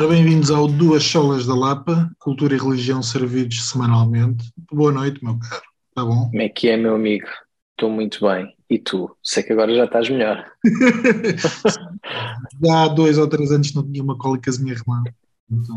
[0.00, 4.50] Ora, bem-vindos ao Duas Solas da Lapa, Cultura e Religião servidos semanalmente.
[4.72, 5.62] Boa noite, meu caro.
[5.90, 6.30] Está bom?
[6.30, 7.26] Como é que é, meu amigo?
[7.72, 8.50] Estou muito bem.
[8.70, 9.14] E tu?
[9.22, 10.50] Sei que agora já estás melhor.
[12.72, 15.04] Há dois ou três anos não tinha uma cólicazinha remã.
[15.52, 15.76] Então,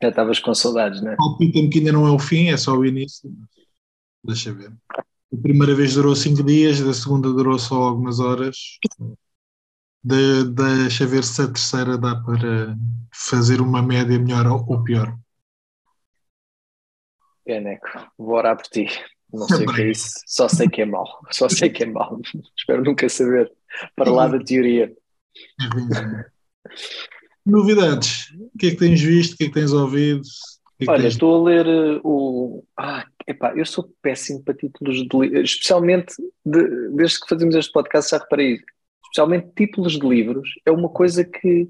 [0.00, 1.16] Já estavas com saudades, não é?
[1.16, 3.28] palpita-me que ainda não é o fim, é só o início.
[4.22, 4.72] Deixa ver.
[4.96, 8.78] A primeira vez durou cinco dias, da segunda durou só algumas horas.
[10.04, 12.76] De, deixa ver se a terceira dá para
[13.12, 15.16] fazer uma média melhor ou pior.
[17.46, 17.86] É, Neco.
[18.18, 18.86] Vou orar por ti.
[19.32, 20.14] Não sei o que é isso.
[20.26, 21.06] Só sei que é mau.
[21.30, 22.20] Só sei que é mau.
[22.56, 23.50] Espero nunca saber.
[23.96, 24.92] Para lá da teoria.
[25.60, 26.24] É ruimzinho.
[27.44, 28.30] Novidades.
[28.54, 29.34] O que é que tens visto?
[29.34, 30.22] O que é que tens ouvido?
[30.78, 32.64] Que é que Olha, tens- estou a ler uh, o.
[32.76, 37.72] Ah, epá, eu sou péssimo para títulos de livros, especialmente de- desde que fazemos este
[37.72, 38.60] podcast, já reparei.
[39.12, 41.68] Especialmente títulos de livros, é uma coisa que,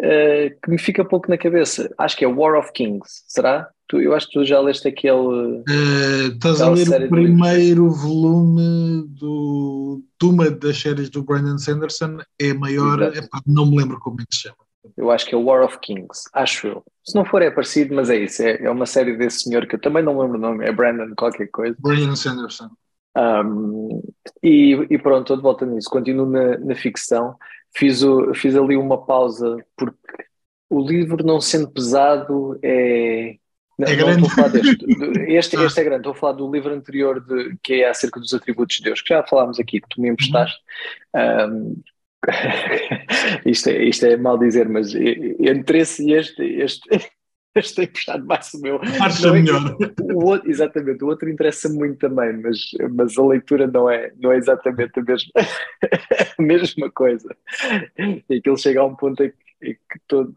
[0.00, 1.88] uh, que me fica pouco na cabeça.
[1.96, 3.68] Acho que é War of Kings, será?
[3.86, 5.62] Tu, eu acho que tu já leste aquele.
[5.68, 12.18] Eh, estás a ler o primeiro volume do, de uma das séries do Brandon Sanderson,
[12.40, 14.56] é maior, epá, não me lembro como é que se chama.
[14.96, 16.84] Eu acho que é War of Kings, acho eu.
[17.04, 18.42] Se não for, é parecido, mas é isso.
[18.42, 21.14] É, é uma série desse senhor que eu também não lembro o nome, é Brandon
[21.16, 21.76] qualquer coisa.
[21.78, 22.68] Brandon Sanderson.
[23.16, 24.02] Um,
[24.42, 25.90] e, e pronto, estou de volta nisso.
[25.90, 27.36] Continuo na, na ficção.
[27.76, 29.96] Fiz, o, fiz ali uma pausa porque
[30.70, 33.36] o livro, não sendo pesado, é.
[33.78, 34.26] Não, É não grande.
[34.26, 34.86] estou a falar deste.
[35.28, 36.00] Este, este é grande.
[36.00, 39.14] Estou a falar do livro anterior de, que é acerca dos atributos de Deus, que
[39.14, 40.58] já falámos aqui, que tu me emprestaste.
[41.14, 41.80] Um,
[43.46, 46.88] isto, é, isto é mal dizer, mas entre esse e este, este,
[47.58, 48.80] este tem puxado mais o meu.
[49.00, 49.76] Acha é melhor.
[50.00, 52.58] o outro, exatamente, o outro interessa muito também, mas,
[52.94, 55.32] mas a leitura não é, não é exatamente a mesma,
[56.38, 57.36] a mesma coisa.
[58.28, 60.34] E aquilo chega a um ponto em que, que todo,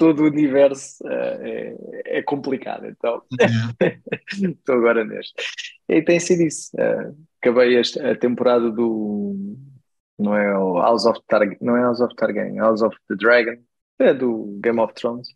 [0.00, 1.76] todo o universo eh,
[2.06, 2.86] é, é complicado.
[2.86, 3.98] Então, É.
[4.32, 5.34] estou agora neste.
[5.86, 6.70] E tem sido isso.
[6.78, 9.36] Eh, acabei esta, a temporada do.
[10.18, 13.56] Não é o House of Targaryen, não é House of Targaryen, House of the Dragon,
[13.98, 15.28] é do Game of Thrones.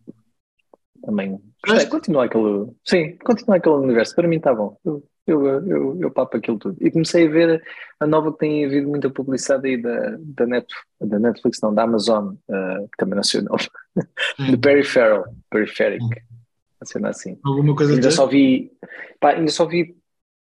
[1.05, 1.39] Também.
[1.67, 2.67] Mas- continua aquele.
[2.85, 4.15] Sim, continua aquele universo.
[4.15, 4.77] Para mim está bom.
[4.85, 6.77] Eu, eu, eu, eu papo aquilo tudo.
[6.81, 7.63] E comecei a ver
[8.01, 10.67] a nova que tem havido muita publicidade aí da, da, Net,
[11.01, 13.69] da Netflix, não, da Amazon, eh, que também nome.
[14.51, 16.05] De Perry Farrell, Periferic.
[16.85, 17.39] Cena assim.
[17.45, 18.71] Alguma coisa Ainda só vi,
[19.21, 19.97] pá, ainda só vi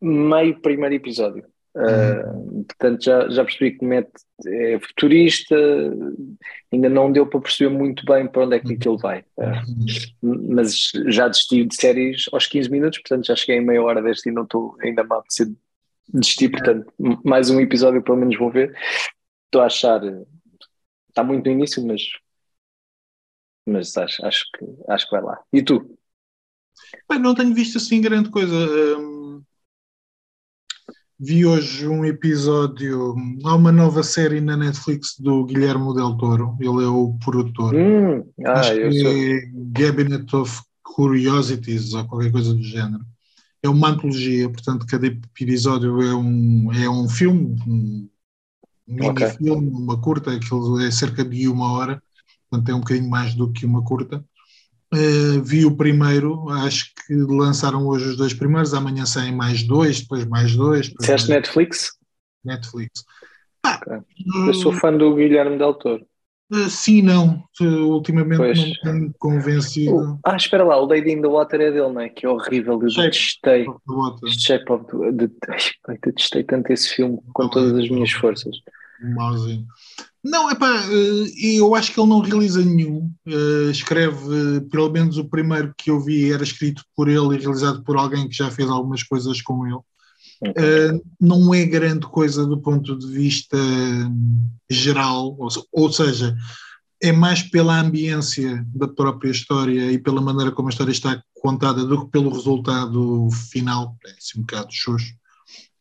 [0.00, 1.44] meio primeiro episódio.
[1.76, 4.10] Uh, portanto, já, já percebi que mete,
[4.46, 5.54] é futurista,
[6.72, 9.20] ainda não deu para perceber muito bem para onde é que aquilo vai.
[9.38, 14.02] Uh, mas já desisti de séries aos 15 minutos, portanto já cheguei em meia hora
[14.02, 15.54] deste e não estou ainda mal de
[16.12, 18.74] desistir, portanto, m- mais um episódio pelo menos vou ver.
[19.46, 20.00] Estou a achar,
[21.08, 22.02] está muito no início, mas,
[23.66, 25.42] mas acho, acho, que, acho que vai lá.
[25.52, 25.96] E tu?
[27.08, 28.54] Bem, não tenho visto assim grande coisa.
[28.98, 29.19] Hum,
[31.20, 33.14] vi hoje um episódio.
[33.44, 36.56] Há uma nova série na Netflix do Guilherme Del Toro.
[36.58, 37.74] Ele é o produtor.
[37.74, 39.12] Hum, ah, Acho que sou.
[39.12, 39.40] é
[39.74, 43.04] Cabinet of Curiosities ou qualquer coisa do género.
[43.62, 48.08] É uma antologia, portanto, cada episódio é um, é um filme, um
[48.88, 52.02] mini-filme, uma curta, aquilo é cerca de uma hora,
[52.48, 54.24] portanto é um bocadinho mais do que uma curta.
[54.92, 60.00] Uh, vi o primeiro, acho que lançaram hoje os dois primeiros, amanhã saem mais dois,
[60.00, 60.88] depois mais dois.
[60.88, 61.92] depois Disseste mais Netflix?
[62.44, 63.04] Netflix.
[63.64, 63.98] Ok.
[64.46, 66.04] Eu sou fã do Guilherme Del Toro.
[66.52, 67.44] Uh, sim, não.
[67.60, 68.58] Uh, ultimamente Pois.
[68.58, 69.94] não tenho convencido.
[69.94, 72.08] O- ah, espera lá, o Lady in the Water é dele, não é?
[72.08, 73.10] Que é horrível, eu Shape.
[73.10, 73.66] detestei.
[74.36, 75.12] Shape of the, eu
[76.02, 78.56] detestei tanto esse filme com todas as minhas forças.
[79.02, 79.66] Mauzinho.
[80.22, 80.84] Não, é pá,
[81.42, 83.10] eu acho que ele não realiza nenhum.
[83.26, 87.38] Eh, escreve, eh, pelo menos o primeiro que eu vi era escrito por ele e
[87.38, 89.80] realizado por alguém que já fez algumas coisas com ele.
[90.44, 93.56] Eh, não é grande coisa do ponto de vista
[94.68, 95.36] geral,
[95.72, 96.36] ou seja,
[97.02, 101.84] é mais pela ambiência da própria história e pela maneira como a história está contada
[101.84, 103.96] do que pelo resultado final.
[104.06, 105.14] É assim um bocado xoxo.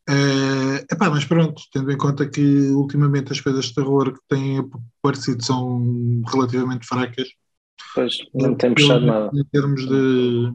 [0.08, 4.58] Eh, epá, mas pronto, tendo em conta que ultimamente as coisas de terror que têm
[5.02, 7.28] aparecido são relativamente fracas,
[7.94, 9.30] Pois, não tem puxado nada.
[9.34, 10.52] em termos de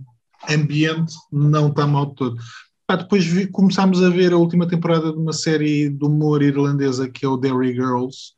[0.49, 2.37] ambiente, não está mal de todo.
[2.87, 7.09] Pá, depois vi- começámos a ver a última temporada de uma série de humor irlandesa
[7.09, 8.33] que é o Derry Girls,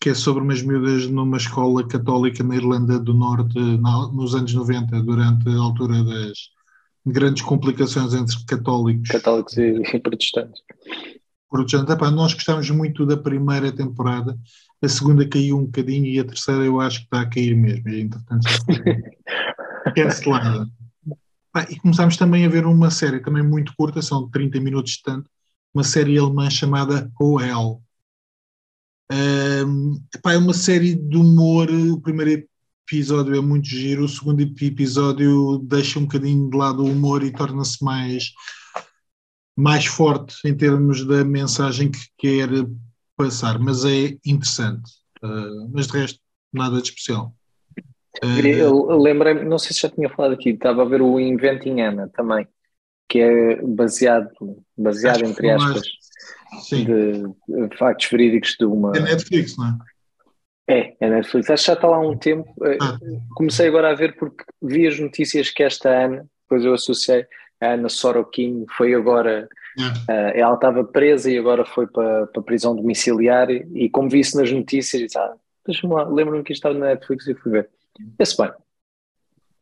[0.00, 4.52] que é sobre umas miúdas numa escola católica na Irlanda do Norte na- nos anos
[4.54, 6.36] 90, durante a altura das
[7.06, 10.62] grandes complicações entre católicos Católicos e, e protestantes.
[11.48, 11.94] protestantes.
[11.94, 14.36] Epá, nós gostamos muito da primeira temporada.
[14.82, 17.88] a segunda caiu um bocadinho e a terceira eu acho que está a cair mesmo.
[17.88, 20.68] E, entretanto, já foi cancelada.
[21.54, 25.02] Ah, e começámos também a ver uma série também muito curta, são 30 minutos de
[25.02, 25.30] tanto,
[25.72, 27.82] uma série alemã chamada OL.
[29.10, 32.46] Um, epá, é uma série de humor, o primeiro
[32.86, 37.32] episódio é muito giro, o segundo episódio deixa um bocadinho de lado o humor e
[37.32, 38.32] torna-se mais,
[39.56, 42.48] mais forte em termos da mensagem que quer
[43.16, 44.90] passar, mas é interessante.
[45.22, 46.20] Uh, mas de resto,
[46.52, 47.34] nada de especial.
[48.22, 52.08] Eu lembrei-me, não sei se já tinha falado aqui, estava a ver o Inventing Anna
[52.14, 52.46] também,
[53.08, 54.30] que é baseado,
[54.76, 55.82] baseado entre aspas,
[56.70, 58.96] de factos verídicos de uma.
[58.96, 59.95] É Netflix, não é?
[60.68, 61.48] É, é Netflix.
[61.48, 62.52] Acho que já está lá há um tempo.
[62.64, 62.98] Eh, ah.
[63.34, 67.24] Comecei agora a ver porque vi as notícias que esta Ana, depois eu associei
[67.60, 69.48] a Ana Sorokin, foi agora.
[69.78, 73.50] Uh, ela estava presa e agora foi para, para prisão domiciliar.
[73.50, 75.34] E como vi isso nas notícias, disse: Ah,
[75.66, 77.70] deixa-me lá, lembro-me que isto estava na Netflix e fui ver.
[78.18, 78.50] Esse bem.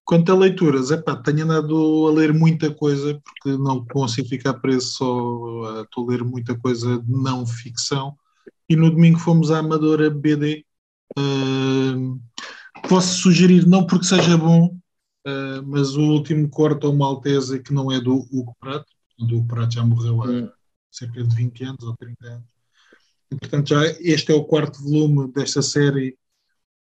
[0.04, 4.88] Quanto a leituras, epá, tenho andado a ler muita coisa, porque não consigo ficar preso
[4.88, 8.14] só a, a ler muita coisa de não ficção.
[8.68, 10.64] E no domingo fomos à Amadora BD.
[11.18, 12.20] Uh,
[12.88, 14.76] posso sugerir, não porque seja bom,
[15.26, 18.86] uh, mas o último corte ao Maltese, que não é do Hugo Prato,
[19.18, 20.50] o Hugo Prato já morreu há hum.
[20.90, 22.44] cerca de 20 anos ou 30 anos.
[23.30, 26.16] E, portanto, já este é o quarto volume desta série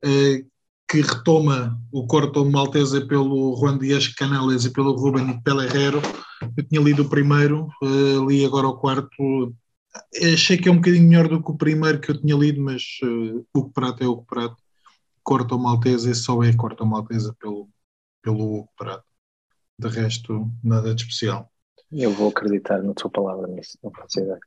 [0.04, 0.56] uh,
[0.88, 6.00] que retoma o Corto Maltese pelo Juan Dias Canales e pelo Ruben Pellerero.
[6.56, 7.70] Eu tinha lido o primeiro,
[8.28, 9.56] li agora o quarto.
[10.34, 12.84] Achei que é um bocadinho melhor do que o primeiro que eu tinha lido, mas
[13.04, 14.58] uh, o Prato é o Prato.
[15.24, 17.70] Corto Maltese só é Corto Maltese pelo,
[18.22, 19.06] pelo Hugo Prato.
[19.78, 21.52] De resto, nada de especial.
[21.92, 24.40] Eu vou acreditar na tua palavra nisso, não faço ideia.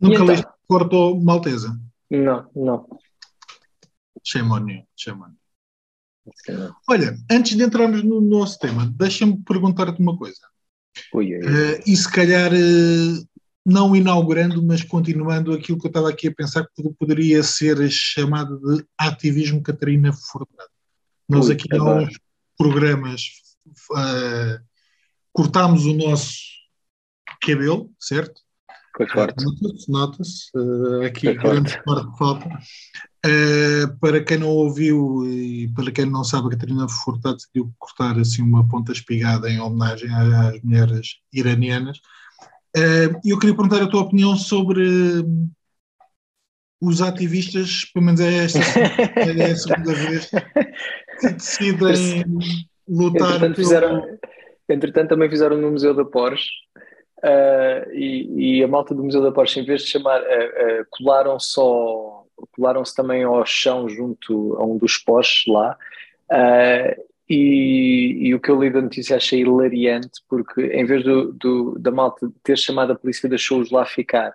[0.00, 0.26] Nunca então?
[0.26, 1.68] leste Corto Maltese?
[2.10, 2.98] Não, não.
[4.22, 6.74] Shame on you, shame on you.
[6.88, 10.40] Olha, antes de entrarmos no nosso tema, deixa-me perguntar-te uma coisa.
[11.12, 11.46] Ui, ui, ui.
[11.46, 13.28] Uh, e se calhar, uh,
[13.64, 18.58] não inaugurando, mas continuando aquilo que eu estava aqui a pensar que poderia ser chamado
[18.58, 20.70] de ativismo Catarina Furtado.
[21.28, 22.18] Nós aqui há uns
[22.58, 23.22] programas
[23.92, 24.62] uh,
[25.32, 26.34] cortámos o nosso
[27.40, 28.42] cabelo, certo?
[28.96, 29.44] Foi forte.
[29.44, 30.50] Nota-se, nota-se.
[30.54, 32.46] Uh, aqui grande parte falta.
[33.26, 38.18] Uh, para quem não ouviu e para quem não sabe, a Catarina Furtado decidiu cortar
[38.18, 41.98] assim uma ponta espigada em homenagem às mulheres iranianas.
[42.76, 45.24] Uh, eu queria perguntar a tua opinião sobre
[46.80, 48.58] os ativistas, pelo menos é esta
[49.40, 50.30] é a segunda vez,
[51.20, 52.24] que decidem
[52.88, 53.54] lutar entretanto, pelo...
[53.54, 54.18] fizeram,
[54.68, 56.50] entretanto, também fizeram no Museu da Porsche
[57.18, 60.20] uh, e, e, a malta do Museu da Porsche, em vez de chamar,
[60.90, 65.76] colaram só colaram-se também ao chão junto a um dos postes lá.
[67.28, 71.78] E, e, o que eu li da notícia achei hilariante, porque em vez do, do,
[71.78, 74.34] da malta ter chamado a polícia, deixou-os lá ficar.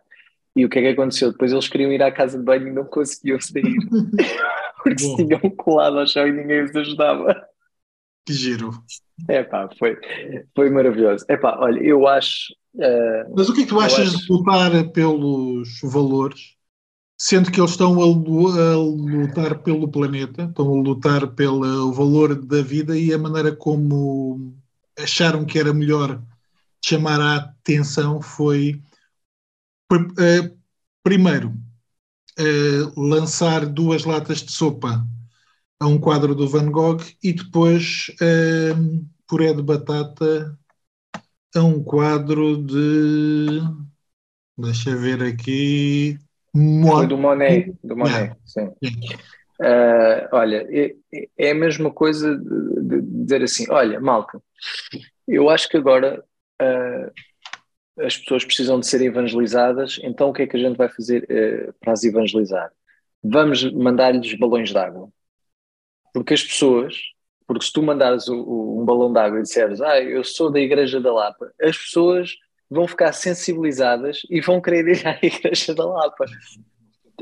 [0.55, 1.31] E o que é que aconteceu?
[1.31, 3.63] Depois eles queriam ir à casa de banho e não conseguiam sair,
[4.83, 5.15] porque Bom.
[5.15, 7.47] se tinham colado ao chão e ninguém os ajudava.
[8.25, 8.71] Que giro.
[9.27, 9.97] É pá, foi,
[10.55, 11.25] foi maravilhoso.
[11.27, 12.53] É pá, olha, eu acho.
[12.75, 14.25] Uh, Mas o que é que tu achas acho...
[14.25, 16.55] de lutar pelos valores
[17.19, 22.97] sendo que eles estão a, lutar pelo planeta, estão a lutar pelo valor da vida
[22.97, 24.55] e a maneira como
[24.97, 26.23] acharam que era melhor
[26.83, 28.81] chamar a atenção foi
[29.91, 30.57] uh,
[31.03, 31.49] primeiro
[32.39, 35.05] uh, lançar duas latas de sopa
[35.77, 40.57] a um quadro do Van Gogh e depois uh, puré de batata
[41.53, 43.59] a um quadro de
[44.57, 46.17] deixa ver aqui
[47.07, 48.65] do Monet, do Monet, sim.
[49.59, 50.95] Uh, olha, é,
[51.37, 54.41] é, a mesma coisa de, de, dizer assim: olha, malta,
[55.27, 56.23] eu acho que agora
[56.61, 60.87] uh, as pessoas precisam de ser evangelizadas, então o que é que a gente vai
[60.87, 62.71] fazer uh, para as evangelizar?
[63.21, 65.09] Vamos mandar-lhes balões de água.
[66.13, 66.95] Porque as pessoas,
[67.45, 70.49] porque se tu mandares o, o, um balão de água e disseres, ah, eu sou
[70.49, 72.33] da Igreja da Lapa, as pessoas
[72.69, 76.25] vão ficar sensibilizadas e vão querer ir à Igreja da Lapa.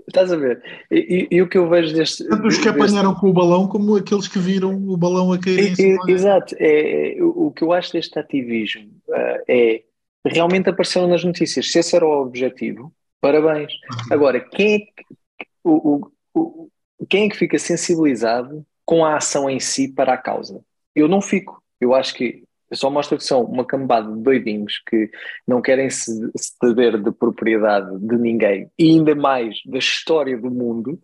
[0.07, 0.61] Estás a ver?
[0.91, 2.27] E, e, e o que eu vejo deste.
[2.27, 5.71] Tanto os que apanharam com o balão, como aqueles que viram o balão a cair
[5.71, 6.03] em cima.
[6.07, 6.55] Exato.
[6.59, 9.83] É, é, o, o que eu acho deste ativismo uh, é
[10.25, 11.71] realmente apareceram nas notícias.
[11.71, 13.73] Se esse era o objetivo, parabéns.
[13.73, 14.13] Uhum.
[14.13, 16.69] Agora, quem é, que, o, o,
[17.09, 20.61] quem é que fica sensibilizado com a ação em si para a causa?
[20.95, 21.61] Eu não fico.
[21.79, 22.43] Eu acho que
[22.73, 25.09] só mostra que são uma cambada de doidinhos que
[25.47, 30.99] não querem se ceder de propriedade de ninguém e ainda mais da história do mundo.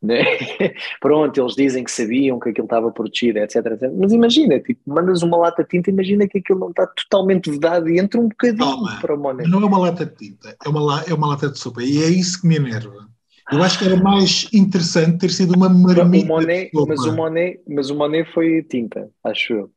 [0.00, 0.22] Né?
[1.00, 3.90] Pronto, eles dizem que sabiam que aquilo estava protegido, etc, etc.
[3.98, 7.88] Mas imagina, tipo, mandas uma lata de tinta, imagina que aquilo não está totalmente vedado
[7.88, 9.48] e entra um bocadinho Toma, para o Monet.
[9.48, 12.08] Não é uma lata de tinta, é uma, é uma lata de sopa e é
[12.08, 13.08] isso que me enerva.
[13.50, 16.26] Eu acho que era mais interessante ter sido uma marmita.
[16.26, 19.70] O Monet, mas, o Monet, mas o Monet foi tinta, acho eu.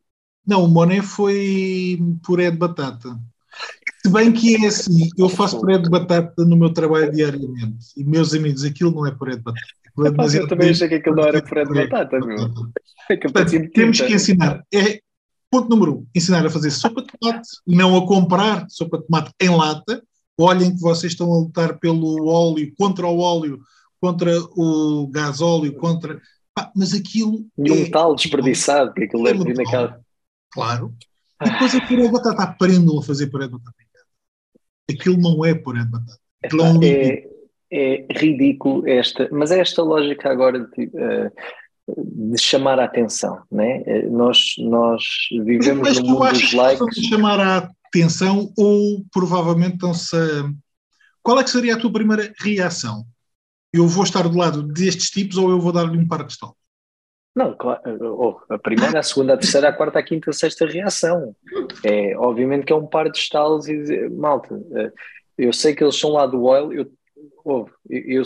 [0.46, 3.18] Não, o Monet foi puré de batata.
[4.04, 7.88] Se bem que é assim, eu faço puré de batata no meu trabalho diariamente.
[7.96, 9.68] E meus amigos, aquilo não é puré de batata.
[10.06, 12.52] É mas eu também achei que aquilo não era puré de batata, meu.
[13.10, 14.64] É Portanto, temos que ensinar.
[14.74, 15.02] É,
[15.52, 19.32] ponto número um, ensinar a fazer sopa de tomate, não a comprar sopa de tomate
[19.40, 20.02] em lata,
[20.40, 23.60] olhem que vocês estão a lutar pelo óleo, contra o óleo,
[24.00, 26.20] contra o gás óleo, contra.
[26.56, 27.46] Pá, mas aquilo.
[27.58, 30.02] E um é, tal desperdiçado, que aquilo é naquela.
[30.52, 30.94] Claro.
[31.44, 33.74] E depois a puré de batata, aprendam a fazer puré de batata
[34.90, 36.20] Aquilo não é puré de batata.
[36.44, 37.28] Aquilo é, um é,
[37.72, 41.32] é ridículo esta, mas é esta lógica agora de, uh,
[41.96, 43.84] de chamar a atenção, né?
[43.86, 47.06] Eh, nós, nós vivemos mas, no mundo dos likes.
[47.08, 50.50] chamar a atenção ou provavelmente estão-se a...
[51.24, 53.06] Qual é que seria a tua primeira reação?
[53.72, 56.56] Eu vou estar do lado destes tipos ou eu vou dar-lhe um par de estalo?
[57.34, 60.66] Não, claro, oh, a primeira, a segunda, a terceira, a quarta, a quinta, a sexta
[60.66, 61.34] reação.
[61.84, 64.92] É, obviamente que é um par de estalos e dizer, malta, eh,
[65.38, 66.92] eu sei que eles são lá do oil, eu,
[67.46, 68.24] oh, eu, eu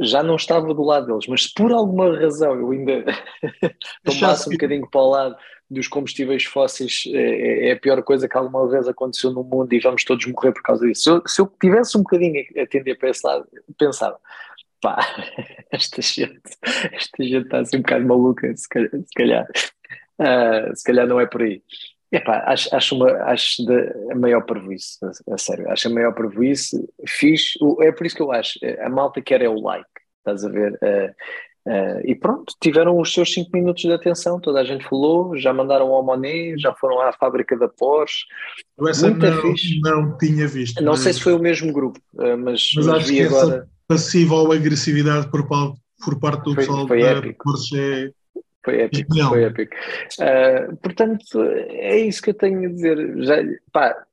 [0.00, 3.04] já não estava do lado deles, mas se por alguma razão eu ainda
[4.04, 5.36] tomasse um bocadinho para o lado
[5.70, 9.72] dos combustíveis fósseis é, é, é, a pior coisa que alguma vez aconteceu no mundo
[9.72, 11.02] e vamos todos morrer por causa disso.
[11.02, 13.46] Se eu, se eu tivesse um bocadinho a tender para esse lado,
[13.78, 14.18] pensava,
[14.82, 14.98] pá,
[15.72, 16.42] esta gente,
[16.92, 19.46] esta gente está assim um bocado maluca, se calhar, se calhar,
[20.20, 21.62] uh, se calhar não é por aí.
[22.10, 26.12] Epá, acho, acho, uma, acho de, a maior prejuízo, a, a, sério, acho a maior
[26.12, 30.44] prejuízo, fiz, é por isso que eu acho, a malta quer é o like, estás
[30.44, 30.74] a ver?
[30.74, 31.14] Uh,
[31.64, 35.52] Uh, e pronto, tiveram os seus 5 minutos de atenção, toda a gente falou, já
[35.52, 38.24] mandaram ao Monet, já foram à fábrica da Porsche.
[38.88, 40.82] Essa não, não tinha visto.
[40.82, 41.00] Não mas...
[41.02, 43.56] sei se foi o mesmo grupo, mas, mas acho que agora...
[43.58, 47.44] essa passiva ou agressividade por, por parte do foi, pessoal foi da épico.
[47.44, 48.10] Porsche é...
[48.64, 49.74] Foi épico, foi épico.
[50.20, 53.24] Uh, portanto, é isso que eu tenho a dizer.
[53.24, 53.36] Já,
[53.72, 54.04] pá,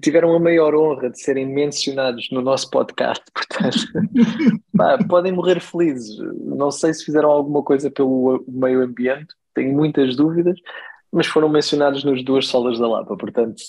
[0.00, 3.78] tiveram a maior honra de serem mencionados no nosso podcast, portanto,
[4.76, 6.18] pá, podem morrer felizes.
[6.44, 10.58] Não sei se fizeram alguma coisa pelo meio ambiente, tenho muitas dúvidas,
[11.12, 13.62] mas foram mencionados nas duas solas da Lapa, portanto,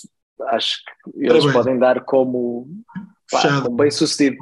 [0.48, 2.68] acho que eles podem dar como,
[3.42, 4.38] pá, bem sucedido.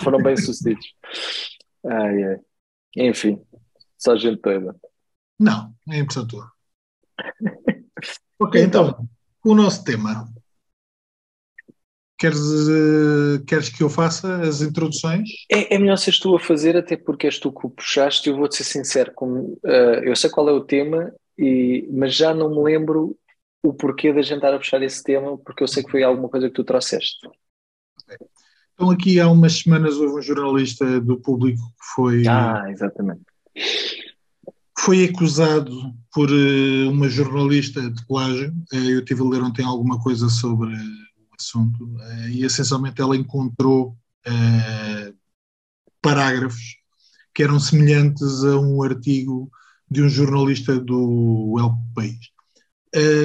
[0.00, 0.86] Foram bem sucedidos.
[1.84, 2.36] Ai, ai.
[2.96, 3.40] Enfim,
[3.98, 4.76] só gente doida.
[5.38, 6.50] Não, é impressão tua.
[8.38, 9.08] ok, então,
[9.44, 10.28] o nosso tema
[12.22, 15.28] Queres, uh, queres que eu faça as introduções?
[15.50, 18.28] É, é, melhor seres tu a fazer, até porque és tu que o puxaste.
[18.28, 22.32] Eu vou-te ser sincero, como, uh, eu sei qual é o tema, e, mas já
[22.32, 23.18] não me lembro
[23.60, 26.28] o porquê da gente estar a puxar esse tema, porque eu sei que foi alguma
[26.28, 27.28] coisa que tu trouxeste.
[28.74, 32.26] Então, aqui há umas semanas houve um jornalista do público que foi.
[32.26, 33.22] Ah, exatamente.
[34.78, 38.52] Foi acusado por uh, uma jornalista de plágio.
[38.72, 40.74] eu tive a ler ontem alguma coisa sobre
[41.38, 45.14] assunto uh, e essencialmente ela encontrou uh,
[46.00, 46.76] parágrafos
[47.34, 49.50] que eram semelhantes a um artigo
[49.90, 52.32] de um jornalista do El País.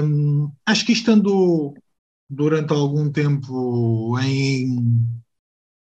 [0.03, 1.75] Um, acho que isto andou
[2.29, 4.83] durante algum tempo em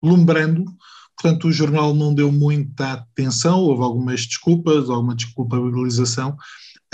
[0.02, 0.64] lumbrando,
[1.21, 6.37] portanto o jornal não deu muita atenção, houve algumas desculpas, alguma desculpabilização,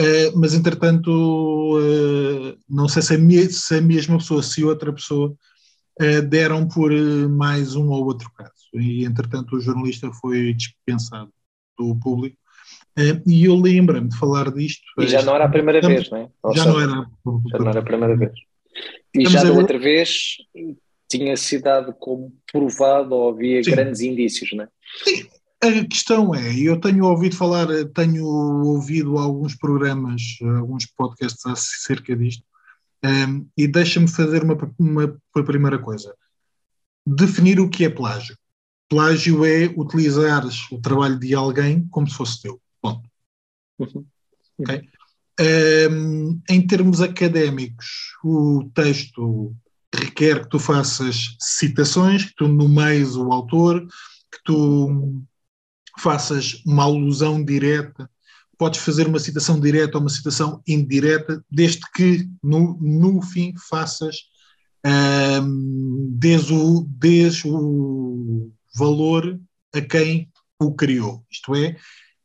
[0.01, 4.93] Uh, mas entretanto, uh, não sei se a, me, se a, mesma pessoa, se outra
[4.93, 5.33] pessoa,
[6.01, 6.91] uh, deram por
[7.29, 8.51] mais um ou outro caso.
[8.75, 11.31] E entretanto, o jornalista foi dispensado
[11.79, 12.37] do público.
[13.25, 14.83] e eu lembro-me de falar disto.
[14.99, 16.29] E já não era a primeira vez, não é?
[16.43, 17.07] Ou já, não era,
[17.53, 18.33] já não era a primeira vez.
[19.15, 20.37] E Estamos já da outra vez
[21.09, 23.71] tinha sido dado como provado ou havia Sim.
[23.71, 24.69] grandes indícios, não é?
[25.05, 25.29] Sim,
[25.63, 30.23] a questão é, eu tenho ouvido falar, tenho ouvido alguns programas,
[30.59, 32.45] alguns podcasts acerca disto,
[33.05, 36.15] um, e deixa-me fazer uma, uma, uma, primeira coisa.
[37.07, 38.37] Definir o que é plágio.
[38.89, 42.61] Plágio é utilizares o trabalho de alguém como se fosse teu.
[42.81, 43.09] Ponto.
[43.79, 44.07] Uhum.
[44.59, 44.89] Okay?
[45.41, 49.55] Um, em termos académicos, o texto
[49.93, 53.85] requer que tu faças citações, que tu nomeies o autor,
[54.33, 55.23] que tu
[55.99, 58.09] faças uma alusão direta,
[58.59, 64.17] podes fazer uma citação direta ou uma citação indireta, desde que no, no fim faças
[65.43, 66.17] um,
[66.53, 69.41] o, des o valor
[69.75, 70.29] a quem
[70.61, 71.25] o criou.
[71.31, 71.77] Isto é,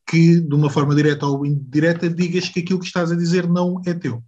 [0.10, 3.80] que de uma forma direta ou indireta digas que aquilo que estás a dizer não
[3.86, 4.24] é teu.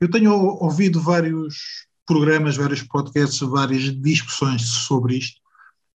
[0.00, 5.40] Eu tenho ouvido vários programas, vários podcasts, várias discussões sobre isto,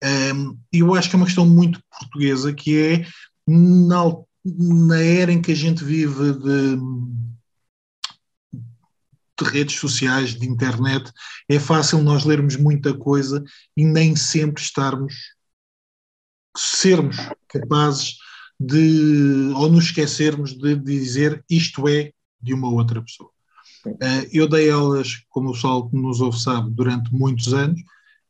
[0.03, 3.07] um, e eu acho que é uma questão muito portuguesa, que é
[3.47, 4.03] na,
[4.45, 6.77] na era em que a gente vive de,
[9.39, 11.11] de redes sociais, de internet,
[11.49, 13.43] é fácil nós lermos muita coisa
[13.75, 15.13] e nem sempre estarmos,
[16.55, 17.17] sermos
[17.47, 18.17] capazes
[18.59, 22.11] de, ou nos esquecermos de dizer isto é
[22.41, 23.29] de uma outra pessoa.
[23.85, 27.79] Uh, eu dei aulas, como o pessoal que nos ouve sabe, durante muitos anos.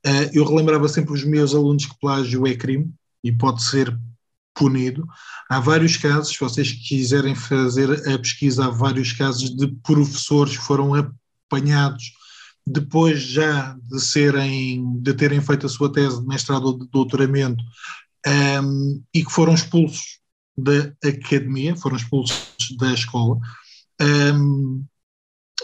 [0.05, 2.91] Uh, eu relembrava sempre os meus alunos que plágio é crime
[3.23, 3.97] e pode ser
[4.53, 5.07] punido.
[5.49, 10.63] Há vários casos, se vocês quiserem fazer a pesquisa, há vários casos de professores que
[10.63, 12.17] foram apanhados
[12.67, 17.63] depois já de serem, de terem feito a sua tese de mestrado ou de doutoramento
[18.27, 20.19] um, e que foram expulsos
[20.57, 23.39] da academia, foram expulsos da escola.
[24.01, 24.83] Um,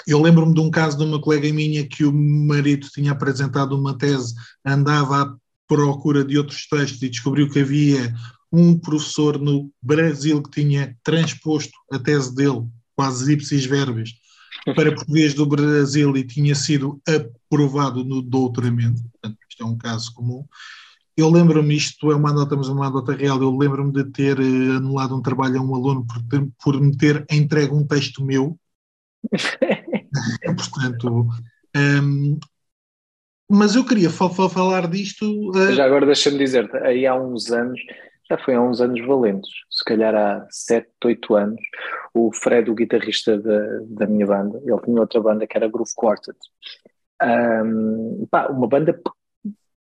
[0.08, 3.98] eu lembro-me de um caso de uma colega minha que o marido tinha apresentado uma
[3.98, 4.34] tese,
[4.66, 5.36] andava à
[5.68, 8.14] procura de outros textos e descobriu que havia
[8.52, 14.14] um professor no Brasil que tinha transposto a tese dele, quase ipsis verbis,
[14.76, 19.02] para português do Brasil e tinha sido aprovado no doutoramento.
[19.12, 20.46] Portanto, isto é um caso comum.
[21.16, 24.78] Eu lembro-me, isto é uma nota, mas uma nota real, eu lembro-me de ter uh,
[24.78, 28.58] anulado um trabalho a um aluno por, ter, por me ter entregue um texto meu.
[30.58, 31.28] Portanto,
[31.76, 32.40] um,
[33.50, 35.26] mas eu queria falar disto.
[35.52, 35.74] Uh...
[35.74, 37.80] Já agora deixa-me dizer, aí há uns anos
[38.30, 41.62] já foi há uns anos valentes, se calhar há 7, 8 anos,
[42.14, 45.92] o Fred, o guitarrista da, da minha banda, ele tinha outra banda que era Groove
[45.96, 46.38] Quartet.
[47.22, 49.00] Um, pá, uma banda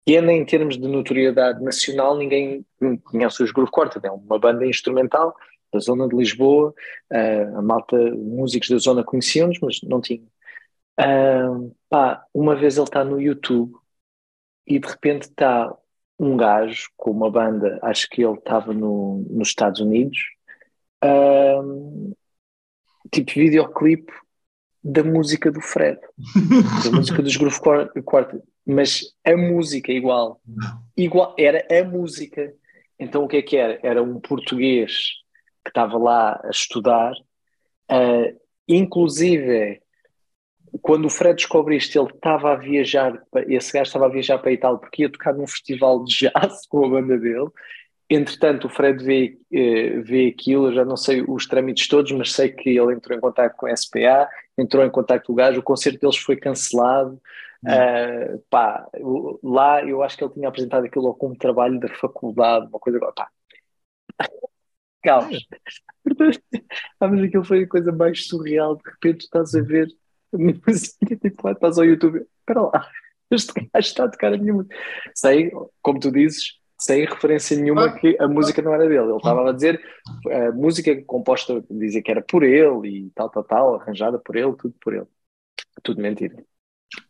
[0.06, 2.66] pequena em termos de notoriedade nacional, ninguém
[3.04, 5.36] conhece os Groove Quartet, é uma banda instrumental
[5.72, 6.74] da zona de Lisboa,
[7.12, 10.28] uh, a malta, músicos da zona conheciam-nos, mas não tinham.
[11.00, 13.74] Uh, pá, uma vez ele está no YouTube
[14.68, 15.76] e de repente está
[16.20, 20.18] um gajo com uma banda, acho que ele estava no, nos Estados Unidos,
[21.04, 22.14] um,
[23.12, 24.14] tipo videoclipe
[24.84, 26.00] da música do Fred,
[26.84, 27.60] da música dos Groove
[28.04, 30.42] Quartet, mas a música igual,
[30.96, 32.54] igual, era a música.
[33.00, 33.80] Então o que é que era?
[33.84, 35.10] Era um português
[35.64, 37.14] que estava lá a estudar,
[37.92, 39.82] uh, inclusive
[40.82, 44.50] quando o Fred descobre isto, ele estava a viajar, esse gajo estava a viajar para
[44.50, 47.48] a Itália porque ia tocar num festival de jazz com a banda dele.
[48.10, 52.32] Entretanto, o Fred vê, eh, vê aquilo, eu já não sei os trâmites todos, mas
[52.32, 55.60] sei que ele entrou em contato com a SPA, entrou em contato com o gajo,
[55.60, 57.20] o concerto deles foi cancelado.
[57.64, 58.88] Uh, pá,
[59.42, 63.14] lá eu acho que ele tinha apresentado aquilo como trabalho da faculdade, uma coisa agora,
[63.14, 63.30] pá.
[65.04, 65.48] Caos.
[67.00, 68.76] Ah, mas aquilo foi a coisa mais surreal.
[68.76, 69.88] De repente, estás a ver
[71.22, 72.90] tipo, estás ao YouTube, espera lá,
[73.32, 74.76] este gajo está a tocar a minha música.
[75.14, 77.94] Sei, como tu dizes, sem referência nenhuma ah.
[77.94, 79.10] que a música não era dele.
[79.10, 79.82] Ele estava a dizer
[80.30, 84.54] a música composta, dizia que era por ele e tal, tal, tal, arranjada por ele,
[84.56, 85.08] tudo por ele.
[85.82, 86.44] Tudo mentira.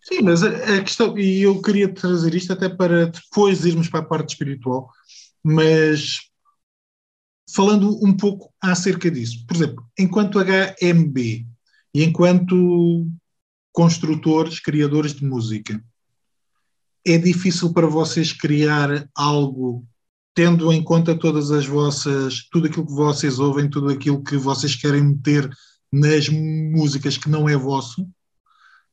[0.01, 4.05] Sim, mas a, questão, e eu queria trazer isto até para depois irmos para a
[4.05, 4.89] parte espiritual,
[5.43, 6.19] mas
[7.53, 9.45] falando um pouco acerca disso.
[9.45, 11.45] Por exemplo, enquanto HMB,
[11.93, 13.07] e enquanto
[13.71, 15.83] construtores, criadores de música,
[17.05, 19.85] é difícil para vocês criar algo
[20.35, 24.75] tendo em conta todas as vossas, tudo aquilo que vocês ouvem, tudo aquilo que vocês
[24.75, 25.47] querem meter
[25.91, 28.07] nas músicas que não é vosso,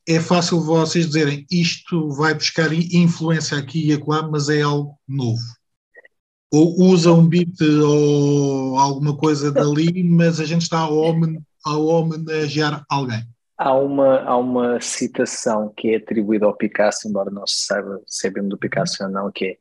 [0.08, 5.40] é fácil vocês dizerem isto vai buscar influência aqui e acolá, mas é algo novo.
[6.52, 10.88] Ou usa um beat ou alguma coisa dali, mas a gente está a
[11.64, 13.22] ao homenagear alguém?
[13.56, 18.26] Há uma, há uma citação que é atribuída ao Picasso, embora não se saiba se
[18.26, 19.58] é do Picasso ou não, que é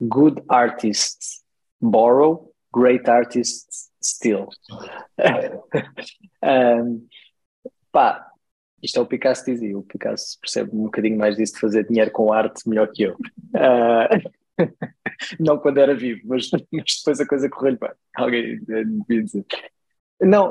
[0.00, 1.42] Good artists
[1.80, 4.48] borrow, great artists steal.
[6.42, 7.06] um,
[7.90, 8.25] pá,
[8.86, 12.10] isto é o Picasso dizia, o Picasso percebe um bocadinho mais disso de fazer dinheiro
[12.10, 13.12] com arte melhor que eu.
[13.54, 14.30] Uh,
[15.38, 17.90] não quando era vivo, mas, mas depois a coisa correu-lhe bem.
[18.14, 19.46] Alguém devia dizer.
[20.18, 20.50] Não,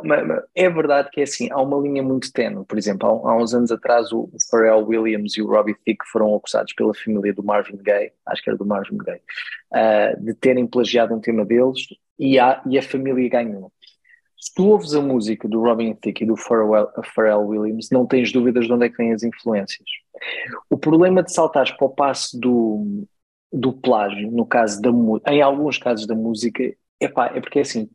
[0.53, 2.65] é verdade que é assim, há uma linha muito tenue.
[2.65, 6.71] Por exemplo, há, uns anos atrás o Pharrell Williams e o Robbie Thicke foram acusados
[6.73, 9.21] pela família do Marvin Gaye, acho que era do Marvin Gaye,
[9.73, 11.79] uh, de terem plagiado um tema deles
[12.19, 13.71] e a, e a família ganhou.
[14.45, 18.31] Se tu ouves a música do Robin Thicke e do Pharrell, Pharrell, Williams, não tens
[18.31, 19.89] dúvidas de onde é que vêm as influências.
[20.69, 23.07] O problema de saltares para o passo do,
[23.51, 24.91] do plágio, no caso da
[25.31, 26.63] em alguns casos da música,
[27.01, 27.89] epá, é porque é assim,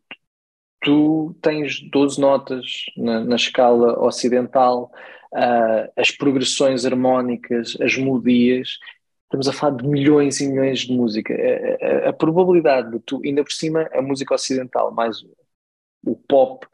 [0.81, 2.65] tu tens 12 notas
[2.97, 4.91] na, na escala ocidental,
[5.33, 8.77] uh, as progressões harmónicas, as melodias,
[9.23, 11.33] estamos a falar de milhões e milhões de música.
[11.33, 15.23] A, a, a, probabilidade de tu, ainda por cima, a música ocidental, mais
[16.03, 16.65] o pop,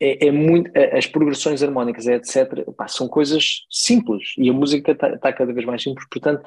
[0.00, 5.16] é, é muito, as progressões harmónicas, etc., pá, são coisas simples e a música está
[5.16, 6.42] tá cada vez mais simples, portanto,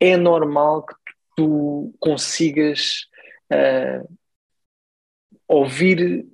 [0.00, 0.94] é normal que
[1.36, 3.06] tu consigas
[3.52, 4.08] uh,
[5.46, 6.26] ouvir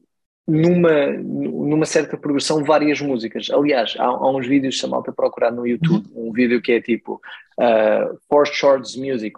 [0.50, 3.48] numa, numa certa progressão várias músicas.
[3.50, 6.28] Aliás, há, há uns vídeos, se a malta procurar no YouTube, uhum.
[6.28, 7.20] um vídeo que é tipo
[7.58, 9.36] uh, Four Chords Music,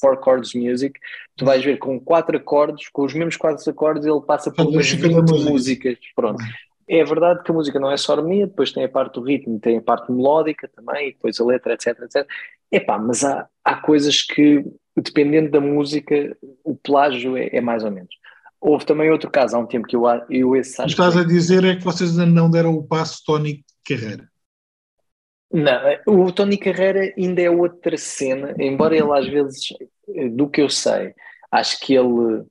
[0.00, 0.98] Four Chords Music,
[1.36, 4.90] tu vais ver com quatro acordes, com os mesmos quatro acordes, ele passa por umas
[4.90, 5.14] 20
[5.44, 5.98] músicas.
[6.14, 6.40] Pronto.
[6.40, 6.48] Uhum.
[6.88, 9.58] É verdade que a música não é só harmonia, depois tem a parte do ritmo,
[9.58, 12.26] tem a parte melódica também, depois a letra, etc, etc.
[12.70, 14.64] Epá, mas há, há coisas que,
[14.96, 18.14] dependendo da música, o plágio é, é mais ou menos.
[18.68, 20.82] Houve também outro caso há um tempo que eu, eu esse acho.
[20.82, 24.28] O que estás a dizer é que vocês ainda não deram o passo Tony Carreira.
[25.52, 29.68] Não, o Tony Carreira ainda é outra cena, embora ele às vezes,
[30.32, 31.14] do que eu sei,
[31.52, 32.44] acho que ele,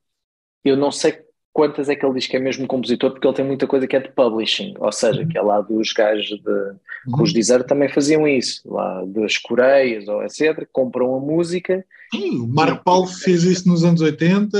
[0.64, 1.20] eu não sei
[1.56, 3.96] quantas é que ele diz que é mesmo compositor, porque ele tem muita coisa que
[3.96, 5.28] é de publishing, ou seja, uhum.
[5.30, 7.24] que é lá dos gajos de, uhum.
[7.24, 11.86] os Deezer também faziam isso, lá das Coreias ou etc, compram a música.
[12.14, 14.58] Sim, o Marco Paulo fez isso nos anos 80,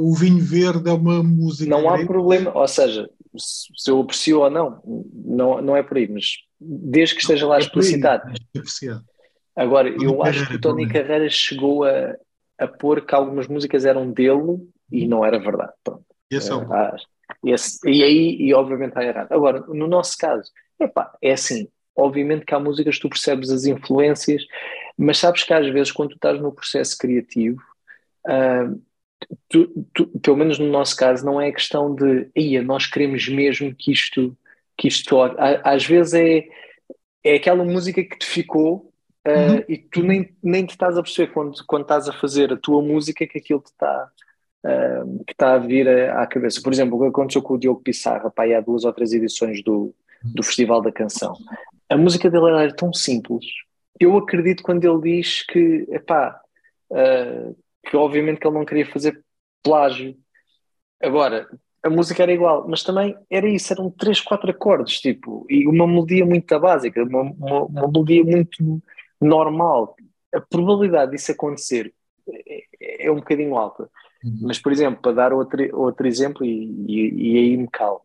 [0.00, 1.70] o Vinho Verde é uma música.
[1.70, 3.08] Não há problema, ou seja,
[3.38, 4.82] se eu aprecio ou não,
[5.14, 8.32] não, não é por aí, mas desde que esteja lá é explicitado.
[8.56, 12.16] É Agora, eu acho que o Tony Carreira chegou a,
[12.58, 14.58] a pôr que algumas músicas eram dele
[14.90, 15.72] e não era verdade.
[15.84, 16.05] Pronto.
[16.30, 16.72] Esse é o...
[16.72, 16.96] Ah,
[17.44, 19.32] esse, e aí, e obviamente está errado.
[19.32, 23.64] Agora, no nosso caso, epá, é assim, obviamente que há músicas que tu percebes as
[23.64, 24.44] influências,
[24.96, 27.60] mas sabes que às vezes quando tu estás no processo criativo,
[28.26, 28.80] uh,
[29.48, 33.74] tu, tu, pelo menos no nosso caso, não é questão de Ia, nós queremos mesmo
[33.74, 34.36] que isto,
[34.76, 35.16] que isto
[35.64, 36.44] às vezes é,
[37.24, 38.92] é aquela música que te ficou
[39.26, 39.64] uh, uhum.
[39.68, 42.82] e tu nem, nem te estás a perceber quando, quando estás a fazer a tua
[42.82, 44.10] música que aquilo te está
[45.26, 46.60] que está a vir à cabeça.
[46.62, 49.62] Por exemplo, o que aconteceu com o Diogo Pissarra, pá, há duas ou três edições
[49.62, 51.34] do, do Festival da Canção.
[51.88, 53.44] A música dele era tão simples.
[53.98, 56.40] Eu acredito quando ele diz que, epá,
[56.90, 57.56] uh,
[57.88, 59.22] que obviamente que ele não queria fazer
[59.62, 60.16] plágio.
[61.00, 61.48] Agora,
[61.82, 65.86] a música era igual, mas também era isso, eram três, quatro acordes, tipo, e uma
[65.86, 68.82] melodia muito básica, uma, uma, uma melodia muito
[69.20, 69.94] normal.
[70.34, 71.94] A probabilidade disso acontecer
[72.28, 73.88] é, é um bocadinho alta.
[74.24, 74.38] Uhum.
[74.42, 78.00] Mas, por exemplo, para dar outro, outro exemplo, e, e, e aí me calo,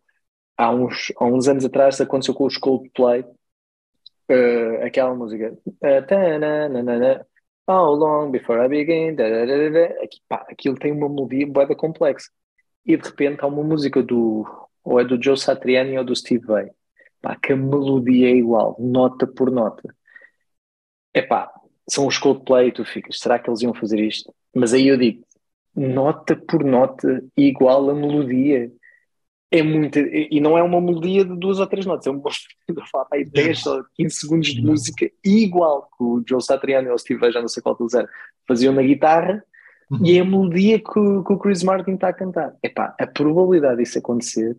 [0.56, 5.56] há uns, há uns anos atrás aconteceu com os Coldplay, uh, aquela música.
[5.66, 7.24] Uh,
[7.68, 9.16] How long before I begin?
[10.02, 12.28] Aqui, pá, aquilo tem uma melodia bem complexa.
[12.84, 14.44] E de repente há uma música do
[14.84, 16.70] ou é do Joe Satriani ou do Steve Vai,
[17.20, 19.94] pá, que a melodia é igual, nota por nota.
[21.14, 21.52] É pá,
[21.88, 24.34] são os Coldplay e tu ficas, será que eles iam fazer isto?
[24.54, 25.24] Mas aí eu digo,
[25.74, 28.70] nota por nota igual a melodia.
[29.50, 33.24] É muito, e não é uma melodia de duas ou três notas, é uma melodia
[33.24, 37.20] de 10 ou 15 segundos de música igual que o Joe Satriani ou o Steve
[37.20, 38.08] Vai, já não sei qual usar,
[38.48, 39.44] faziam na guitarra
[40.00, 42.54] e é a melodia que, que, o Chris Martin está a cantar.
[42.62, 44.56] Epá, a probabilidade disso acontecer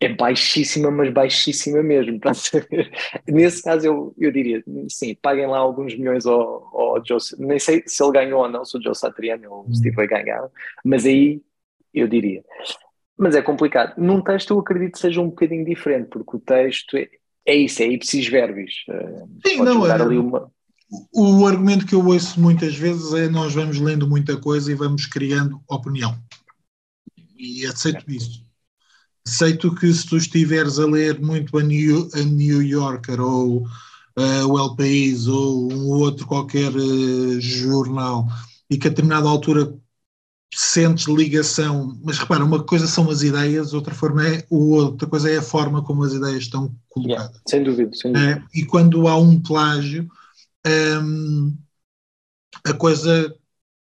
[0.00, 2.18] é baixíssima, mas baixíssima mesmo.
[3.28, 7.82] Nesse caso, eu, eu diria, sim, paguem lá alguns milhões ao, ao Joe, nem sei
[7.86, 9.74] se ele ganhou ou não, se o Joe Satriani ou o hum.
[9.74, 10.48] Steve vai ganhar,
[10.84, 11.42] mas aí
[11.92, 12.42] eu diria.
[13.16, 13.94] Mas é complicado.
[13.98, 17.08] Num texto eu acredito que seja um bocadinho diferente, porque o texto é,
[17.46, 18.84] é isso, é ipsis verbis.
[18.88, 20.50] Eh, sim, não, é, uma...
[21.12, 25.06] o argumento que eu ouço muitas vezes é nós vamos lendo muita coisa e vamos
[25.06, 26.16] criando opinião.
[27.36, 28.12] E aceito é.
[28.12, 28.51] isso
[29.26, 34.46] Aceito que se tu estiveres a ler muito a New, a New Yorker ou uh,
[34.48, 38.26] o El País ou um outro qualquer uh, jornal
[38.68, 39.72] e que a determinada altura
[40.54, 45.38] sentes ligação, mas repara, uma coisa são as ideias, outra forma é, outra coisa é
[45.38, 47.30] a forma como as ideias estão colocadas.
[47.30, 48.38] Yeah, sem dúvida, sem dúvida.
[48.38, 50.08] Uh, e quando há um plágio,
[51.02, 51.56] um,
[52.64, 53.34] a coisa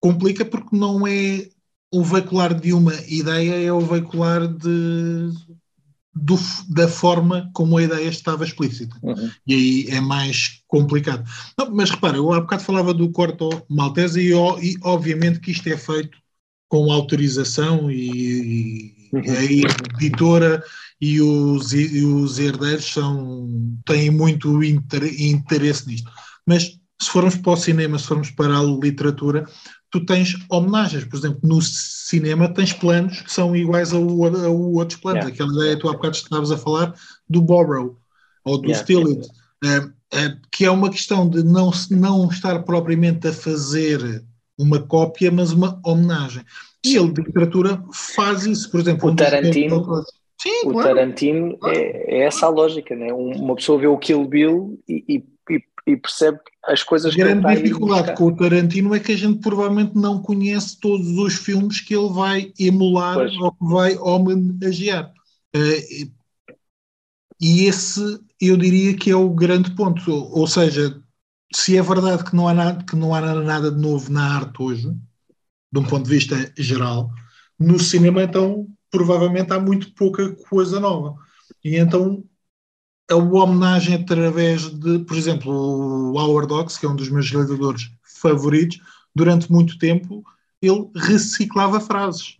[0.01, 1.49] complica porque não é
[1.93, 5.31] o veicular de uma ideia é o veicular de,
[6.15, 8.97] do, da forma como a ideia estava explícita.
[9.03, 9.31] Uhum.
[9.47, 11.29] E aí é mais complicado.
[11.59, 15.69] Não, mas repara, eu há bocado falava do corto maltese e, e, obviamente que isto
[15.69, 16.19] é feito
[16.69, 19.23] com autorização e, uhum.
[19.23, 20.63] a editora
[21.01, 23.49] e os, e os herdeiros são,
[23.85, 26.11] têm muito interesse nisto.
[26.47, 29.47] Mas se formos para o cinema, se formos para a literatura,
[29.91, 31.05] tu tens homenagens.
[31.05, 35.25] Por exemplo, no cinema tens planos que são iguais a, a, a outros planos.
[35.25, 35.35] Yeah.
[35.35, 36.95] Aquela ideia, tu há bocado estavas a falar
[37.29, 37.99] do Borrow
[38.45, 38.83] ou do yeah.
[38.83, 39.29] Still It,
[39.65, 44.25] uh, uh, que é uma questão de não, não estar propriamente a fazer
[44.59, 46.45] uma cópia, mas uma homenagem.
[46.85, 48.71] E ele, de literatura, faz isso.
[48.71, 50.05] Por exemplo, o Tarantino.
[50.41, 51.77] Sim, o claro, Tarantino claro.
[51.77, 53.13] É, é, essa a lógica, né?
[53.13, 55.25] uma pessoa vê o Kill Bill e, e,
[55.87, 59.41] e percebe as coisas a grande que dificuldade com o Tarantino é que a gente
[59.41, 63.37] provavelmente não conhece todos os filmes que ele vai emular pois.
[63.37, 65.13] ou que vai homenagear.
[65.57, 66.11] Uh,
[67.41, 70.13] e esse eu diria que é o grande ponto.
[70.13, 71.01] Ou seja,
[71.55, 74.63] se é verdade que não há nada, que não há nada de novo na arte
[74.63, 74.95] hoje,
[75.73, 77.11] de um ponto de vista geral,
[77.59, 81.17] no cinema então provavelmente há muito pouca coisa nova.
[81.65, 82.23] E então
[83.11, 87.91] a homenagem através de, por exemplo, o Howard Hawks, que é um dos meus realizadores
[88.03, 88.81] favoritos,
[89.15, 90.23] durante muito tempo
[90.63, 92.37] ele reciclava frases.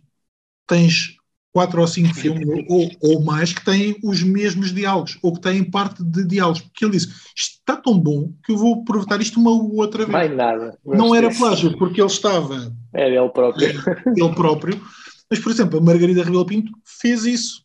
[0.67, 1.17] Tens
[1.51, 5.63] quatro ou cinco filmes ou, ou, mais que têm os mesmos diálogos ou que têm
[5.63, 9.39] parte de diálogos, porque ele disse isto está tão bom que eu vou aproveitar isto
[9.39, 10.11] uma outra vez.
[10.11, 10.77] Mais nada.
[10.85, 12.73] Não era plágio, porque ele estava...
[12.93, 13.67] Era ele próprio.
[14.15, 14.81] Ele próprio.
[15.29, 17.63] Mas, por exemplo, a Margarida Rebelo Pinto fez isso.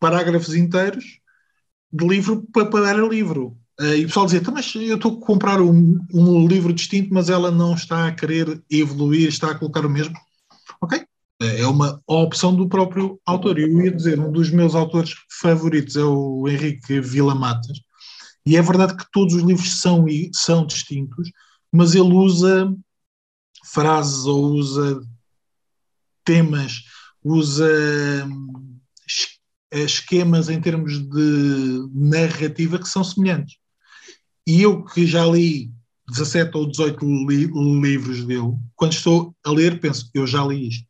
[0.00, 1.20] Parágrafos inteiros
[1.92, 3.56] de livro para, para livro.
[3.80, 7.12] Uh, e o pessoal dizia, então, mas eu estou a comprar um, um, livro distinto,
[7.12, 10.14] mas ela não está a querer evoluir, está a colocar o mesmo.
[10.80, 11.04] Ok,
[11.40, 13.58] é uma opção do próprio autor.
[13.58, 17.78] Eu ia dizer, um dos meus autores favoritos é o Henrique Vila Matas,
[18.44, 21.30] e é verdade que todos os livros são, são distintos,
[21.70, 22.72] mas ele usa
[23.64, 25.00] frases ou usa
[26.24, 26.82] temas,
[27.24, 28.28] usa
[29.80, 33.56] esquemas em termos de narrativa que são semelhantes.
[34.46, 35.70] E eu que já li
[36.08, 37.46] 17 ou 18 li
[37.80, 40.86] livros dele, quando estou a ler, penso, eu já li isto.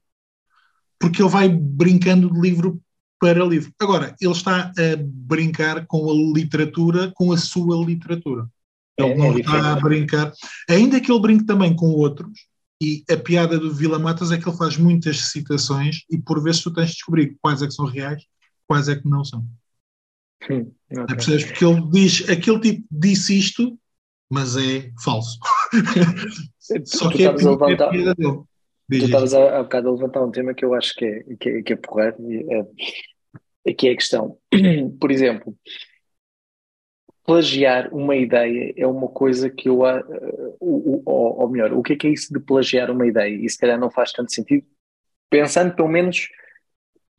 [0.98, 2.80] Porque ele vai brincando de livro
[3.20, 3.72] para livro.
[3.80, 8.48] Agora, ele está a brincar com a literatura, com a sua literatura.
[8.98, 10.32] Ele é, não é está a brincar,
[10.68, 12.32] ainda que ele brinque também com outros,
[12.82, 16.62] e a piada do Vila Matas é que ele faz muitas citações e por vezes
[16.62, 18.24] tu tens de descobrir quais é que são reais
[18.72, 19.44] quais é que não são.
[20.46, 21.06] Sim, okay.
[21.06, 21.44] Percebes?
[21.44, 23.78] Porque ele diz, aquele tipo disse isto,
[24.30, 25.38] mas é falso.
[26.86, 28.14] Só tu que é a levantar, dele.
[28.14, 28.46] tu
[28.90, 31.62] estavas há, há bocado a levantar um tema que eu acho que é, que é,
[31.62, 32.16] que é porreiro,
[33.66, 34.38] é, que é a questão.
[34.98, 35.54] Por exemplo,
[37.26, 39.80] plagiar uma ideia é uma coisa que eu.
[40.60, 43.34] Ou, ou, ou melhor, o que é que é isso de plagiar uma ideia?
[43.34, 44.66] E se calhar não faz tanto sentido,
[45.28, 46.28] pensando pelo menos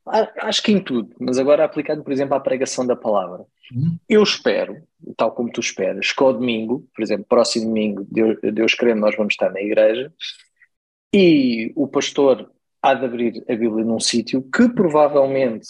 [0.06, 3.46] Acho que em tudo, mas agora aplicado, por exemplo, à pregação da palavra.
[3.74, 3.98] Uhum.
[4.10, 4.84] Eu espero,
[5.16, 9.16] tal como tu esperas, que ao domingo, por exemplo, próximo domingo, Deus, Deus querendo, nós
[9.16, 10.12] vamos estar na igreja
[11.14, 15.68] e o pastor há de abrir a Bíblia num sítio que provavelmente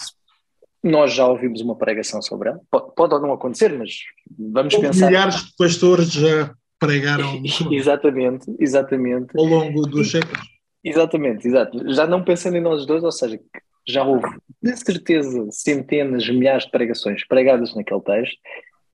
[0.83, 2.61] nós já ouvimos uma pregação sobre ela.
[2.71, 3.99] Pode, pode ou não acontecer, mas
[4.37, 5.07] vamos pensar.
[5.07, 7.41] Milhares de pastores já pregaram.
[7.71, 9.37] exatamente, exatamente.
[9.37, 10.53] Ao longo dos séculos.
[10.83, 11.93] Exatamente, exato.
[11.93, 13.39] Já não pensando em nós dois, ou seja,
[13.87, 14.27] já houve,
[14.61, 18.37] de certeza, centenas, milhares de pregações pregadas naquele texto,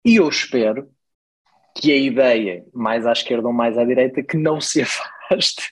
[0.03, 0.89] e eu espero
[1.75, 4.81] que a ideia, mais à esquerda ou mais à direita, que não se
[5.29, 5.71] afaste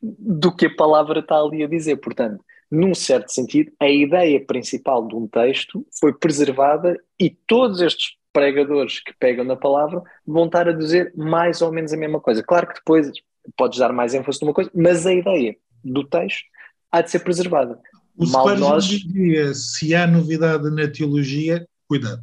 [0.00, 1.96] do que a palavra está ali a dizer.
[1.96, 8.16] Portanto, num certo sentido, a ideia principal de um texto foi preservada e todos estes
[8.32, 12.42] pregadores que pegam na palavra vão estar a dizer mais ou menos a mesma coisa.
[12.42, 13.10] Claro que depois
[13.56, 16.44] podes dar mais ênfase numa coisa, mas a ideia do texto
[16.90, 17.78] há de ser preservada.
[18.16, 18.84] O nós...
[18.84, 22.22] dizia, se há novidade na teologia, cuidado.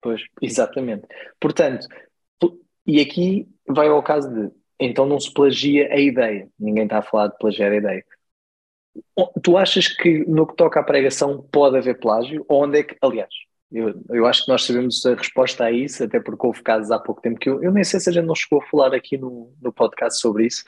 [0.00, 1.06] Pois, exatamente.
[1.40, 1.86] Portanto,
[2.86, 6.48] e aqui vai ao caso de, então não se plagia a ideia.
[6.58, 8.04] Ninguém está a falar de plagiar a ideia.
[9.42, 12.44] Tu achas que no que toca à pregação pode haver plágio?
[12.48, 13.32] Ou onde é que, aliás,
[13.72, 16.98] eu, eu acho que nós sabemos a resposta a isso, até porque houve casos há
[16.98, 19.16] pouco tempo que eu, eu nem sei se a gente não chegou a falar aqui
[19.16, 20.62] no, no podcast sobre isso,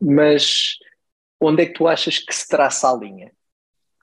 [0.00, 0.76] mas
[1.40, 3.32] onde é que tu achas que se traça a linha?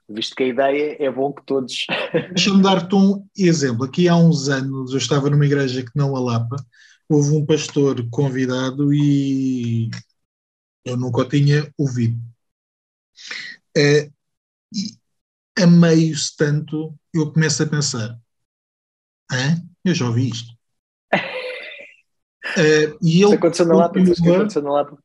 [0.07, 1.85] Visto que a ideia é bom que todos.
[2.33, 3.85] Deixa-me dar-te um exemplo.
[3.85, 6.55] Aqui há uns anos eu estava numa igreja que não a Lapa,
[7.09, 9.89] houve um pastor convidado e
[10.83, 12.19] eu nunca o tinha ouvido.
[13.75, 14.09] É,
[14.73, 14.97] e
[15.61, 18.19] a meio-se tanto eu começo a pensar:
[19.31, 19.61] Hã?
[19.83, 20.53] eu já ouvi isto.
[21.11, 23.99] é, e ele isso aconteceu na Lapa?
[23.99, 24.97] Isso aconteceu na Lapa?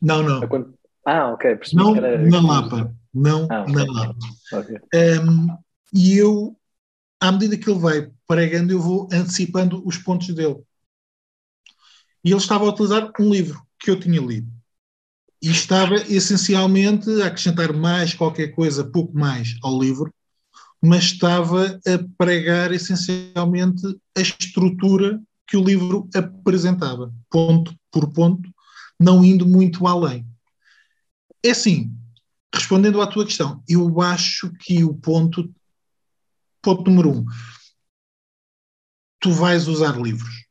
[0.00, 0.40] Não, não.
[1.04, 1.56] Ah, ok.
[1.56, 2.18] Percebi não que era...
[2.18, 2.97] na Lapa.
[3.18, 4.18] Não Ah, na Lapa.
[4.52, 4.78] Ok.
[4.94, 5.56] Um,
[5.92, 6.56] e eu,
[7.20, 10.62] à medida que ele vai pregando, eu vou antecipando os pontos dele.
[12.24, 14.50] E ele estava a utilizar um livro que eu tinha lido.
[15.42, 20.12] E estava essencialmente a acrescentar mais qualquer coisa, pouco mais, ao livro,
[20.82, 23.82] mas estava a pregar essencialmente
[24.16, 28.48] a estrutura que o livro apresentava, ponto por ponto,
[29.00, 30.26] não indo muito além.
[31.42, 31.92] É assim,
[32.68, 35.50] respondendo à tua questão, eu acho que o ponto,
[36.60, 37.26] ponto número um,
[39.18, 40.46] tu vais usar livros.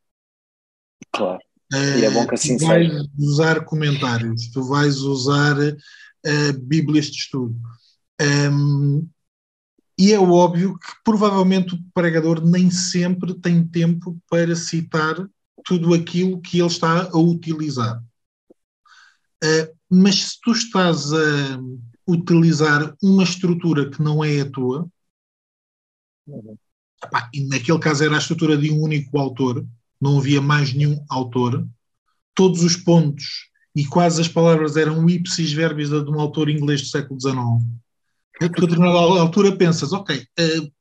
[1.12, 1.38] Claro.
[1.72, 3.08] E é bom que assim tu vais seja.
[3.16, 7.56] usar comentários, tu vais usar uh, bíblias de estudo.
[8.20, 9.08] Um,
[9.96, 15.14] e é óbvio que provavelmente o pregador nem sempre tem tempo para citar
[15.64, 18.02] tudo aquilo que ele está a utilizar.
[19.44, 21.60] Uh, mas se tu estás a
[22.08, 24.88] utilizar uma estrutura que não é a tua,
[27.04, 29.64] epá, e naquele caso era a estrutura de um único autor,
[30.00, 31.66] não havia mais nenhum autor,
[32.34, 36.88] todos os pontos e quase as palavras eram ipsis verbis de um autor inglês do
[36.88, 37.36] século XIX.
[38.38, 40.72] Tu a determinada altura pensas, ok, uh,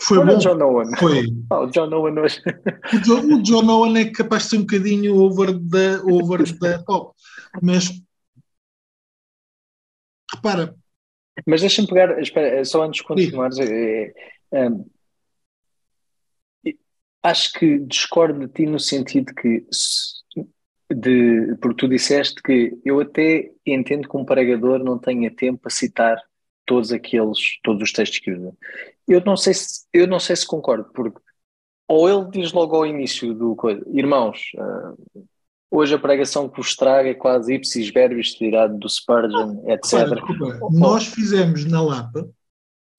[0.00, 0.96] foi Olha bom, John Owen.
[0.96, 1.28] foi.
[1.50, 2.40] Ah, o John Owen hoje.
[2.92, 6.78] O John, o John Owen é capaz de ser um bocadinho over the, over the
[6.84, 7.14] top,
[7.62, 7.90] mas
[10.34, 10.74] repara,
[11.46, 14.12] Mas deixa-me pegar, espera, só antes de continuares, é,
[14.52, 14.84] é, hum,
[17.22, 19.66] acho que discordo de ti no sentido que,
[20.90, 25.70] de, porque tu disseste que eu até entendo que um pregador não tenha tempo para
[25.70, 26.22] citar
[26.64, 28.54] todos aqueles, todos os textos que usa.
[29.06, 31.20] Eu não sei se, eu não sei se concordo, porque
[31.88, 34.94] ou ele diz logo ao início do coisa, irmãos, ah,
[35.70, 39.92] hoje a pregação que vos trago é quase ipsis verbis tirado do Spurgeon, etc.
[39.92, 42.28] repara, desculpa, nós fizemos na Lapa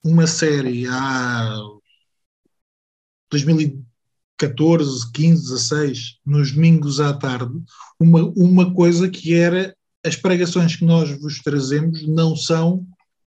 [0.04, 1.56] uma série há
[3.30, 7.52] 2014, 15, 16, nos domingos à tarde,
[7.98, 12.86] uma, uma coisa que era as pregações que nós vos trazemos não são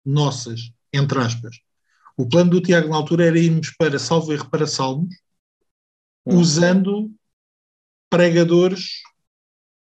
[0.05, 1.57] nossas, entre aspas.
[2.15, 5.15] O plano do Tiago na altura era irmos para Salvo Erro para Salmos,
[6.25, 6.37] Hum.
[6.37, 7.11] usando
[8.09, 9.01] pregadores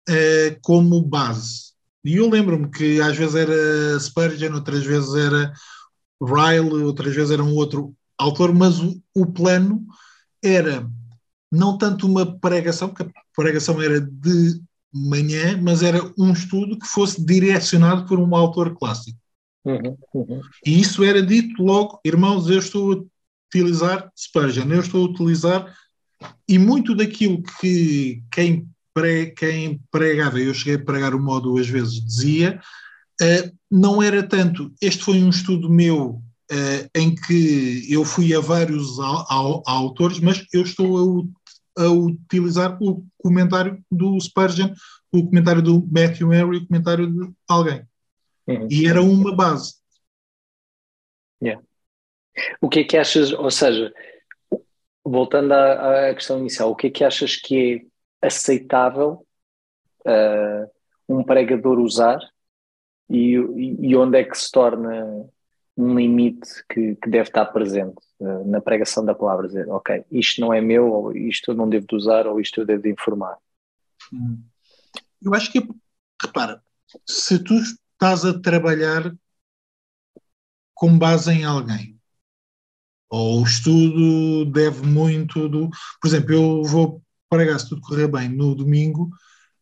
[0.07, 1.71] eh, como base.
[2.03, 5.53] E eu lembro-me que às vezes era Spurgeon, outras vezes era
[6.21, 9.85] Ryle, outras vezes era um outro autor, mas o, o plano
[10.43, 10.87] era
[11.51, 14.61] não tanto uma pregação, porque a pregação era de
[14.93, 19.17] manhã, mas era um estudo que fosse direcionado por um autor clássico.
[19.63, 20.41] Uhum, uhum.
[20.65, 23.03] E isso era dito logo, irmãos, eu estou a
[23.47, 25.75] utilizar Spurgeon, eu estou a utilizar,
[26.47, 28.67] e muito daquilo que quem,
[29.35, 32.59] quem pregava, eu cheguei a pregar uma ou duas vezes, dizia,
[33.21, 38.39] uh, não era tanto, este foi um estudo meu uh, em que eu fui a
[38.39, 41.23] vários a, a, a autores, mas eu estou
[41.77, 44.73] a, a, utilizar o comentário do Spurgeon,
[45.11, 47.85] o comentário do Matthew Henry, o comentário de alguém.
[48.47, 48.67] Uhum.
[48.69, 49.75] E era uma base.
[51.41, 51.63] Yeah.
[52.61, 53.93] O que é que achas, ou seja,
[55.03, 57.90] voltando à, à, questão inicial, o que é que achas que é
[58.21, 59.25] aceitável
[60.05, 60.71] uh,
[61.07, 62.19] um pregador usar
[63.09, 65.29] e, e, onde é que se torna
[65.75, 69.47] um limite que, que deve estar presente uh, na pregação da palavra?
[69.47, 72.61] Dizer, ok, isto não é meu, ou isto eu não devo de usar, ou isto
[72.61, 73.37] eu devo de informar.
[74.13, 74.41] Hum.
[75.21, 75.67] Eu acho que,
[76.21, 76.63] repara,
[77.05, 79.13] se tu estás a trabalhar
[80.73, 81.99] com base em alguém,
[83.09, 85.69] ou o estudo deve muito do.
[85.99, 89.09] Por exemplo, eu vou pregar se tudo correr bem no domingo,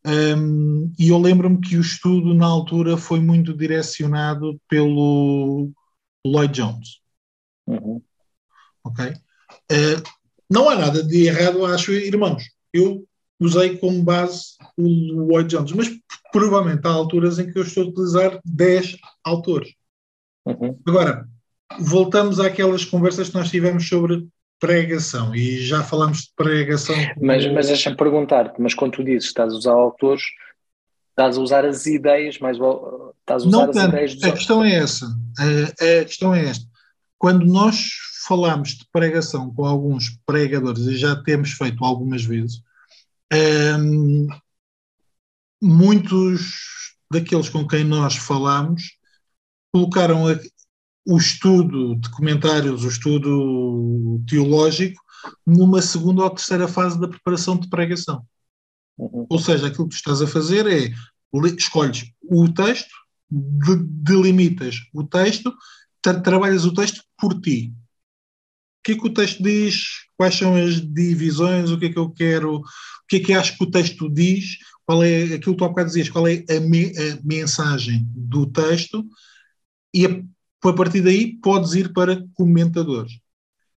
[0.05, 5.71] um, e eu lembro-me que o estudo na altura foi muito direcionado pelo
[6.25, 7.01] Lloyd Jones.
[7.67, 8.01] Uhum.
[8.83, 9.05] Ok?
[9.71, 10.01] Uh,
[10.49, 12.43] não há nada de errado, acho, irmãos.
[12.73, 13.05] Eu
[13.39, 15.89] usei como base o Lloyd Jones, mas
[16.31, 19.73] provavelmente há alturas em que eu estou a utilizar 10 autores.
[20.45, 20.79] Uhum.
[20.87, 21.29] Agora,
[21.79, 24.27] voltamos àquelas conversas que nós tivemos sobre
[24.59, 26.95] pregação e já falamos de pregação.
[27.21, 30.23] Mas, mas deixa-me perguntar-te, mas quando tu dizes que estás a usar autores,
[31.11, 34.31] estás a usar as ideias, mas estás a usar Não as tanto, ideias dos a
[34.31, 35.05] questão é essa.
[35.39, 36.65] A, a questão é esta.
[37.17, 37.89] Quando nós
[38.27, 42.61] falamos de pregação com alguns pregadores, e já temos feito algumas vezes,
[43.79, 44.27] hum,
[45.61, 48.97] muitos daqueles com quem nós falamos
[49.73, 50.33] colocaram a,
[51.09, 55.01] o estudo de comentários, o estudo teológico,
[55.45, 58.23] numa segunda ou terceira fase da preparação de pregação.
[58.95, 59.25] Uhum.
[59.27, 60.93] Ou seja, aquilo que tu estás a fazer é
[61.57, 62.93] escolhes o texto
[63.29, 65.51] de, delimitas o texto,
[65.99, 67.73] tra trabalhas o texto por ti.
[68.79, 69.85] O que é que o texto diz?
[70.15, 71.71] Quais são as divisões?
[71.71, 72.57] O que é que eu quero?
[72.57, 72.63] O
[73.07, 74.57] que é que acho que o texto diz?
[74.85, 76.09] Qual é aquilo que tu há bocado dizias?
[76.09, 79.03] Qual é a, me, a mensagem do texto?
[79.93, 80.23] E a,
[80.67, 83.13] a partir daí podes ir para comentadores.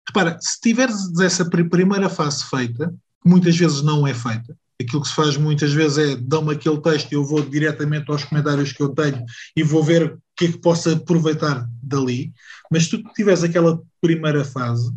[0.08, 5.08] Repara, se tiveres essa primeira fase feita, que muitas vezes não é feita, aquilo que
[5.08, 8.82] se faz muitas vezes é dão-me aquele texto e eu vou diretamente aos comentários que
[8.82, 9.24] eu tenho
[9.56, 12.34] e vou ver o que é que posso aproveitar dali.
[12.72, 14.92] Mas se tu tiveres aquela primeira fase,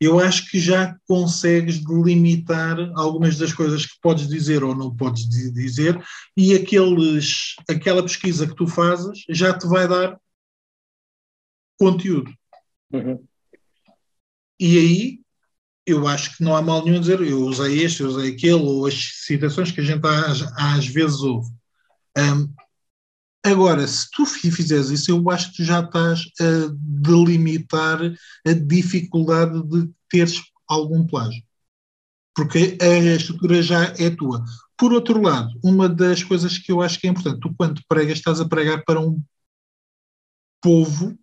[0.00, 5.28] eu acho que já consegues delimitar algumas das coisas que podes dizer ou não podes
[5.28, 6.00] dizer,
[6.36, 10.16] e aqueles, aquela pesquisa que tu fazes já te vai dar
[11.78, 12.32] conteúdo.
[12.92, 13.24] Uhum.
[14.58, 15.20] E aí
[15.88, 18.86] eu acho que não há mal nenhum dizer eu usei este, eu usei aquele, ou
[18.86, 21.50] as citações que a gente às, às vezes ouve.
[22.16, 22.52] Um,
[23.42, 28.00] agora, se tu fizeres isso, eu acho que já estás a delimitar
[28.46, 31.42] a dificuldade de teres algum plágio.
[32.34, 34.44] Porque a estrutura já é tua.
[34.76, 38.18] Por outro lado, uma das coisas que eu acho que é importante, tu quando pregas
[38.18, 39.20] estás a pregar para um
[40.60, 41.18] povo,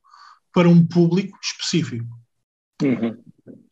[0.56, 2.08] para um público específico.
[2.82, 3.18] Uhum.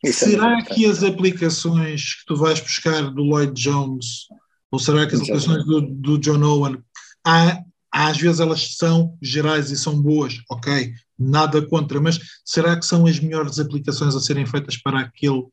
[0.04, 4.28] É será que as aplicações que tu vais buscar do Lloyd Jones,
[4.70, 6.78] ou será que as aplicações do, do John Owen,
[7.26, 7.58] há,
[7.90, 13.06] às vezes elas são gerais e são boas, ok, nada contra, mas será que são
[13.06, 15.46] as melhores aplicações a serem feitas para, aquele,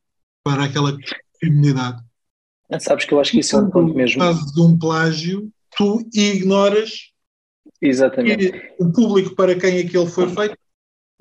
[0.44, 0.94] para aquela
[1.40, 2.02] comunidade?
[2.78, 4.22] Sabes que eu acho que isso é um ponto mesmo.
[4.22, 7.12] No caso de um plágio, tu ignoras
[7.80, 8.74] Exatamente.
[8.78, 10.61] o público para quem aquele foi feito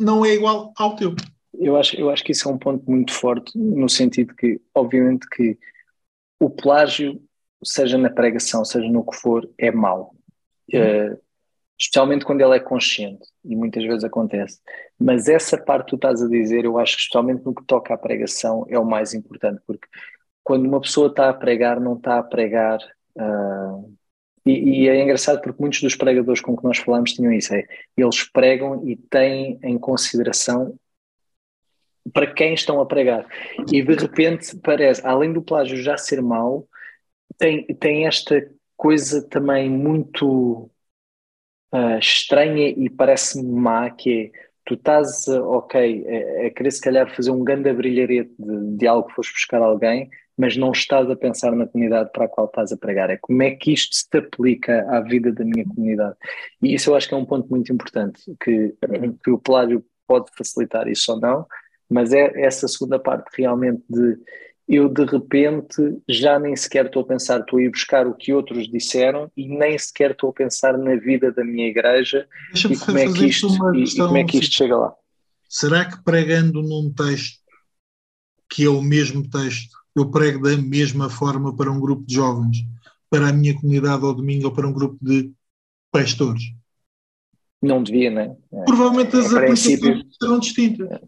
[0.02, 1.16] não é igual ao teu.
[1.54, 5.28] Eu acho, eu acho que isso é um ponto muito forte, no sentido que, obviamente,
[5.30, 5.58] que
[6.40, 7.22] o plágio,
[7.64, 10.16] seja na pregação, seja no que for, é mau.
[10.74, 11.20] Uh,
[11.80, 14.60] especialmente quando ele é consciente, e muitas vezes acontece.
[15.00, 17.94] Mas essa parte que tu estás a dizer, eu acho que, especialmente no que toca
[17.94, 19.88] à pregação, é o mais importante, porque
[20.44, 22.80] quando uma pessoa está a pregar, não está a pregar.
[23.16, 23.94] Uh,
[24.46, 27.66] e, e, é engraçado porque muitos dos pregadores com que nós falamos tinham isso: é,
[27.96, 30.76] eles pregam e têm em consideração
[32.14, 33.26] para quem estão a pregar.
[33.72, 36.68] E de repente parece, além do plágio já ser mau,
[37.38, 40.70] tem, tem esta coisa também muito
[41.74, 47.16] uh, estranha e parece-me má, que é tu estás, ok, a, a, querer se calhar
[47.16, 50.10] fazer um grande brilharete de, de algo que foste buscar alguém,
[50.42, 53.12] mas não estás a pensar na comunidade para a qual estás a pregar.
[53.12, 56.16] É como é que isto se aplica à vida da minha comunidade.
[56.64, 58.74] E isso eu acho que é um ponto muito importante, que,
[59.24, 61.46] que o plágio pode facilitar isso ou não,
[61.88, 64.18] mas é essa segunda parte realmente de
[64.68, 65.76] eu de repente
[66.10, 69.48] já nem sequer estou a pensar, estou a ir buscar o que outros disseram e
[69.48, 73.48] nem sequer estou a pensar na vida da minha igreja e como, é que isto,
[73.76, 74.92] e, e como é que isto chega lá.
[75.48, 77.42] Será que pregando num texto
[78.50, 82.58] que é o mesmo texto, eu prego da mesma forma para um grupo de jovens,
[83.10, 85.32] para a minha comunidade ao domingo ou para um grupo de
[85.92, 86.44] pastores?
[87.62, 88.66] Não devia, não é?
[88.66, 91.00] Provavelmente as aplicações serão distintas.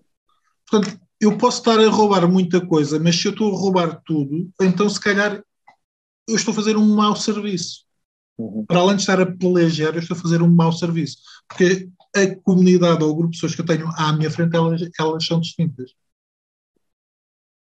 [0.69, 4.51] Portanto, eu posso estar a roubar muita coisa, mas se eu estou a roubar tudo,
[4.61, 5.43] então se calhar
[6.27, 7.86] eu estou a fazer um mau serviço.
[8.38, 8.65] Uhum.
[8.65, 11.17] Para além de estar a plagiar, eu estou a fazer um mau serviço.
[11.47, 14.81] Porque a comunidade ou o grupo de pessoas que eu tenho à minha frente, elas,
[14.99, 15.91] elas são distintas.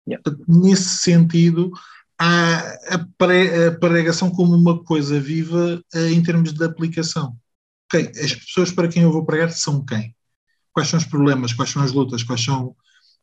[0.07, 0.23] Yeah.
[0.47, 1.71] Nesse sentido,
[2.19, 7.37] há a, pre, a pregação como uma coisa viva uh, em termos de aplicação.
[7.87, 10.15] Okay, as pessoas para quem eu vou pregar são quem?
[10.73, 11.53] Quais são os problemas?
[11.53, 12.23] Quais são as lutas?
[12.23, 12.75] Quais são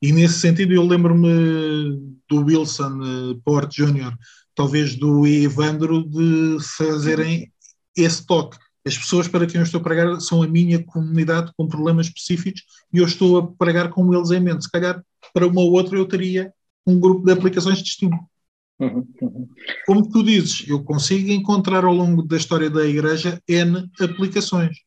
[0.02, 4.18] e nesse sentido eu lembro-me do Wilson uh, Port Jr.,
[4.56, 7.54] talvez do Evandro, de fazerem
[7.96, 8.58] esse toque.
[8.84, 12.64] As pessoas para quem eu estou a pregar são a minha comunidade com problemas específicos
[12.92, 14.64] e eu estou a pregar com eles em mente.
[14.64, 16.52] Se calhar para uma ou outra eu teria
[16.86, 18.18] um grupo de aplicações distinto.
[18.80, 19.50] Uhum, uhum.
[19.86, 24.78] Como tu dizes, eu consigo encontrar ao longo da história da Igreja N aplicações,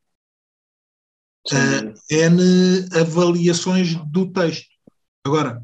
[1.53, 4.67] uh, N avaliações do texto.
[5.25, 5.63] Agora,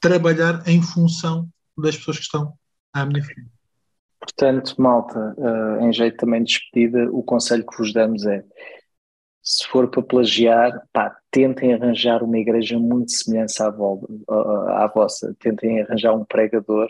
[0.00, 2.54] trabalhar em função das pessoas que estão
[2.92, 3.50] à minha frente.
[4.20, 8.44] Portanto, malta, uh, em jeito também de despedida, o conselho que vos damos é:
[9.44, 15.36] se for para plagiar, pá, tentem arranjar uma igreja muito semelhante à, à, à vossa,
[15.38, 16.88] tentem arranjar um pregador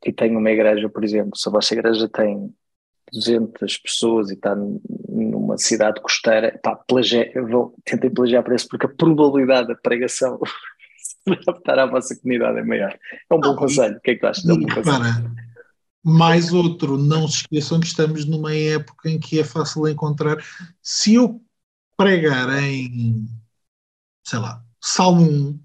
[0.00, 2.52] que tenha uma igreja, por exemplo, se a vossa igreja tem
[3.12, 4.56] 200 pessoas e está
[5.08, 7.26] numa cidade costeira, pá, plagiar,
[7.84, 10.40] tentem plagiar para isso, porque a probabilidade da pregação
[11.24, 12.98] adaptar à vossa comunidade é maior.
[13.30, 13.96] É um bom conselho.
[13.96, 14.48] O que é que tu achas?
[14.48, 14.82] É um para,
[16.04, 20.36] mais outro, não se esqueçam que estamos numa época em que é fácil encontrar.
[20.82, 21.40] Se eu
[21.96, 23.26] pregar em,
[24.24, 25.60] sei lá, Salmo 1,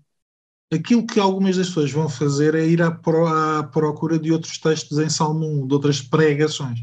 [0.75, 4.57] aquilo que algumas das pessoas vão fazer é ir à, pro, à procura de outros
[4.57, 6.79] textos em Salmo 1, de outras pregações.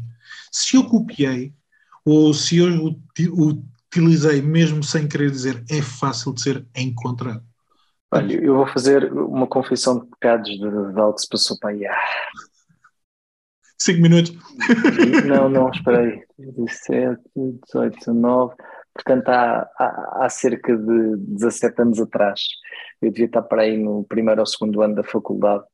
[0.51, 1.53] Se eu copiei,
[2.03, 2.95] ou se eu
[3.95, 7.43] utilizei mesmo sem querer dizer, é fácil de ser encontrado.
[8.11, 11.71] Olha, eu vou fazer uma confissão de pecados de, de algo que se passou para
[11.71, 11.83] aí.
[13.77, 14.33] Cinco minutos.
[15.27, 16.23] Não, não, espera aí.
[16.37, 18.55] 17, 18, 19.
[18.95, 22.41] Portanto, há, há, há, cerca de 17 anos atrás,
[23.01, 25.65] eu devia estar para aí no primeiro ou segundo ano da faculdade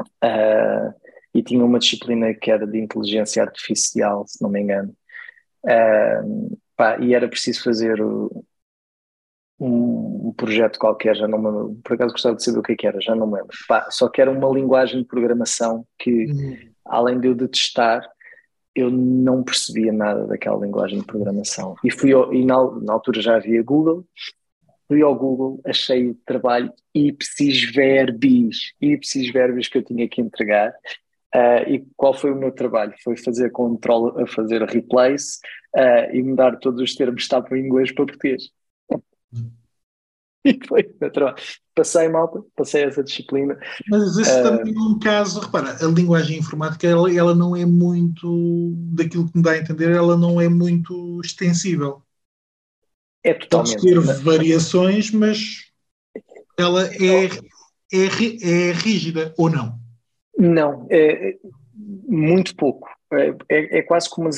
[0.00, 0.92] uh,
[1.32, 4.92] e tinha uma disciplina que era de inteligência artificial, se não me engano.
[5.64, 8.28] Uh, pá, e era preciso fazer um,
[9.60, 12.86] um, projeto qualquer, já não me por acaso gostava de saber o que, é que
[12.86, 13.56] era, já não me lembro.
[13.68, 16.58] Pá, só que era uma linguagem de programação que, uhum.
[16.84, 18.02] além de eu detestar,
[18.74, 21.74] eu não percebia nada daquela linguagem de programação.
[21.84, 24.06] E fui ao, e na, na, altura já havia Google,
[24.86, 30.72] fui ao Google, achei o trabalho ipsis verbis, ipsis verbis que eu tinha que entregar.
[31.34, 32.92] Uh, e qual foi o meu trabalho?
[33.04, 35.38] Foi fazer control, fazer replace
[35.76, 38.50] uh, e mudar todos os termos que estavam em inglês para português.
[40.42, 41.36] E foi meu trabalho.
[41.80, 43.58] Passei, malta, passei essa disciplina.
[43.88, 47.64] Mas esse uh, também é um caso, repara, a linguagem informática ela, ela não é
[47.64, 52.02] muito, daquilo que me dá a entender, ela não é muito extensível.
[53.24, 53.80] É totalmente.
[53.80, 55.72] Pode ter variações, mas
[56.58, 59.78] ela é, é, é rígida ou não?
[60.36, 61.38] Não, é,
[62.06, 62.90] muito pouco.
[63.10, 64.28] É, é, é quase como.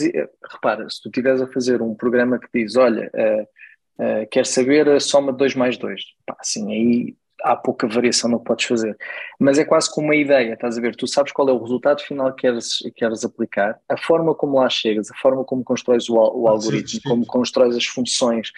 [0.49, 4.89] Repara, se tu estiveres a fazer um programa que diz: olha, uh, uh, quer saber
[4.89, 6.01] a soma de 2 mais 2,
[6.39, 8.97] assim, aí há pouca variação no que podes fazer.
[9.39, 10.97] Mas é quase como uma ideia, estás a ver?
[10.97, 14.69] Tu sabes qual é o resultado final que queres, queres aplicar, a forma como lá
[14.69, 17.09] chegas, a forma como constróis o, o algoritmo, sim, sim.
[17.09, 18.51] como constróis as funções.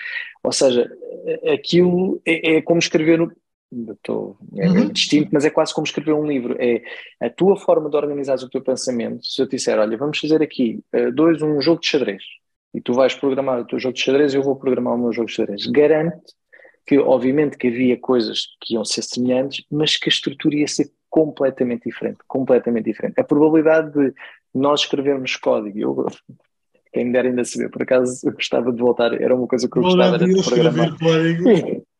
[0.42, 0.90] Ou seja,
[1.52, 3.20] aquilo é, é como escrever
[3.90, 4.88] estou, é uhum.
[4.88, 6.56] distinto, mas é quase como escrever um livro.
[6.58, 6.82] É
[7.20, 9.24] a tua forma de organizar o teu pensamento.
[9.26, 12.22] Se eu te disser, olha, vamos fazer aqui uh, dois, um jogo de xadrez,
[12.72, 15.12] e tu vais programar o teu jogo de xadrez e eu vou programar o meu
[15.12, 15.66] jogo de xadrez.
[15.66, 16.34] Garante
[16.86, 20.90] que, obviamente, que havia coisas que iam ser semelhantes, mas que a estrutura ia ser
[21.08, 23.20] completamente diferente, completamente diferente.
[23.20, 24.12] A probabilidade de
[24.52, 26.06] nós escrevermos código, eu
[26.94, 29.76] quem me dera ainda saber, por acaso eu gostava de voltar, era uma coisa que
[29.76, 30.96] eu gostava de programar.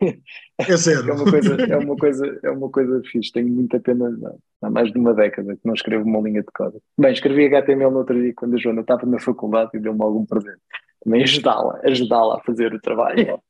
[0.59, 1.11] é sério.
[1.11, 4.71] é uma coisa, é uma coisa, é uma coisa fixe, tenho muita pena, não, há
[4.71, 6.81] mais de uma década que não escrevo uma linha de código.
[6.97, 10.25] Bem, escrevi HTML no outro dia quando a Joana estava na faculdade e deu-me algum
[10.25, 10.61] presente.
[11.03, 13.41] Também ajudá-la, ajudá-la a fazer o trabalho.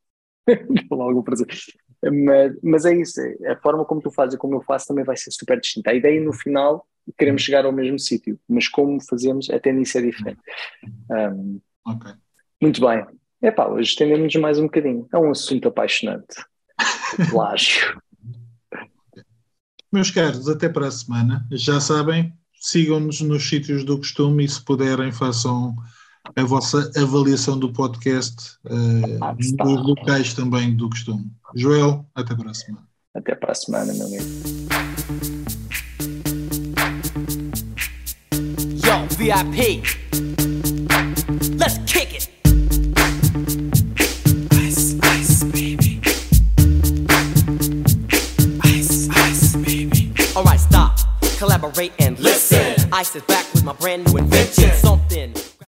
[0.91, 1.77] algum presente.
[2.03, 5.05] Mas, mas é isso, é, a forma como tu fazes e como eu faço também
[5.05, 5.91] vai ser super distinta.
[5.91, 6.87] A ideia no final
[7.19, 7.47] queremos uhum.
[7.47, 10.41] chegar ao mesmo sítio, mas como fazemos, a tendência é diferente.
[11.11, 12.13] Um, okay.
[12.61, 13.05] Muito bem.
[13.43, 15.07] Epá, hoje estendemos mais um bocadinho.
[15.13, 16.35] É um assunto apaixonante.
[17.31, 18.01] plágio.
[19.93, 21.47] Meus caros, até para a semana.
[21.53, 25.77] Já sabem, sigam-nos nos sítios do costume e se puderem façam
[26.37, 31.31] a vossa avaliação do podcast uh, nos locais também do costume.
[31.55, 32.87] Joel, até para a semana.
[33.15, 34.25] Até para a semana, meu amigo.
[39.17, 39.83] VIP.
[41.57, 42.29] Let's kick it.
[44.53, 46.01] Ice, ice, baby.
[48.65, 50.13] Ice, ice, baby.
[50.37, 50.99] Alright, stop,
[51.39, 52.75] collaborate and listen.
[52.93, 54.71] Ice is back with my brand new invention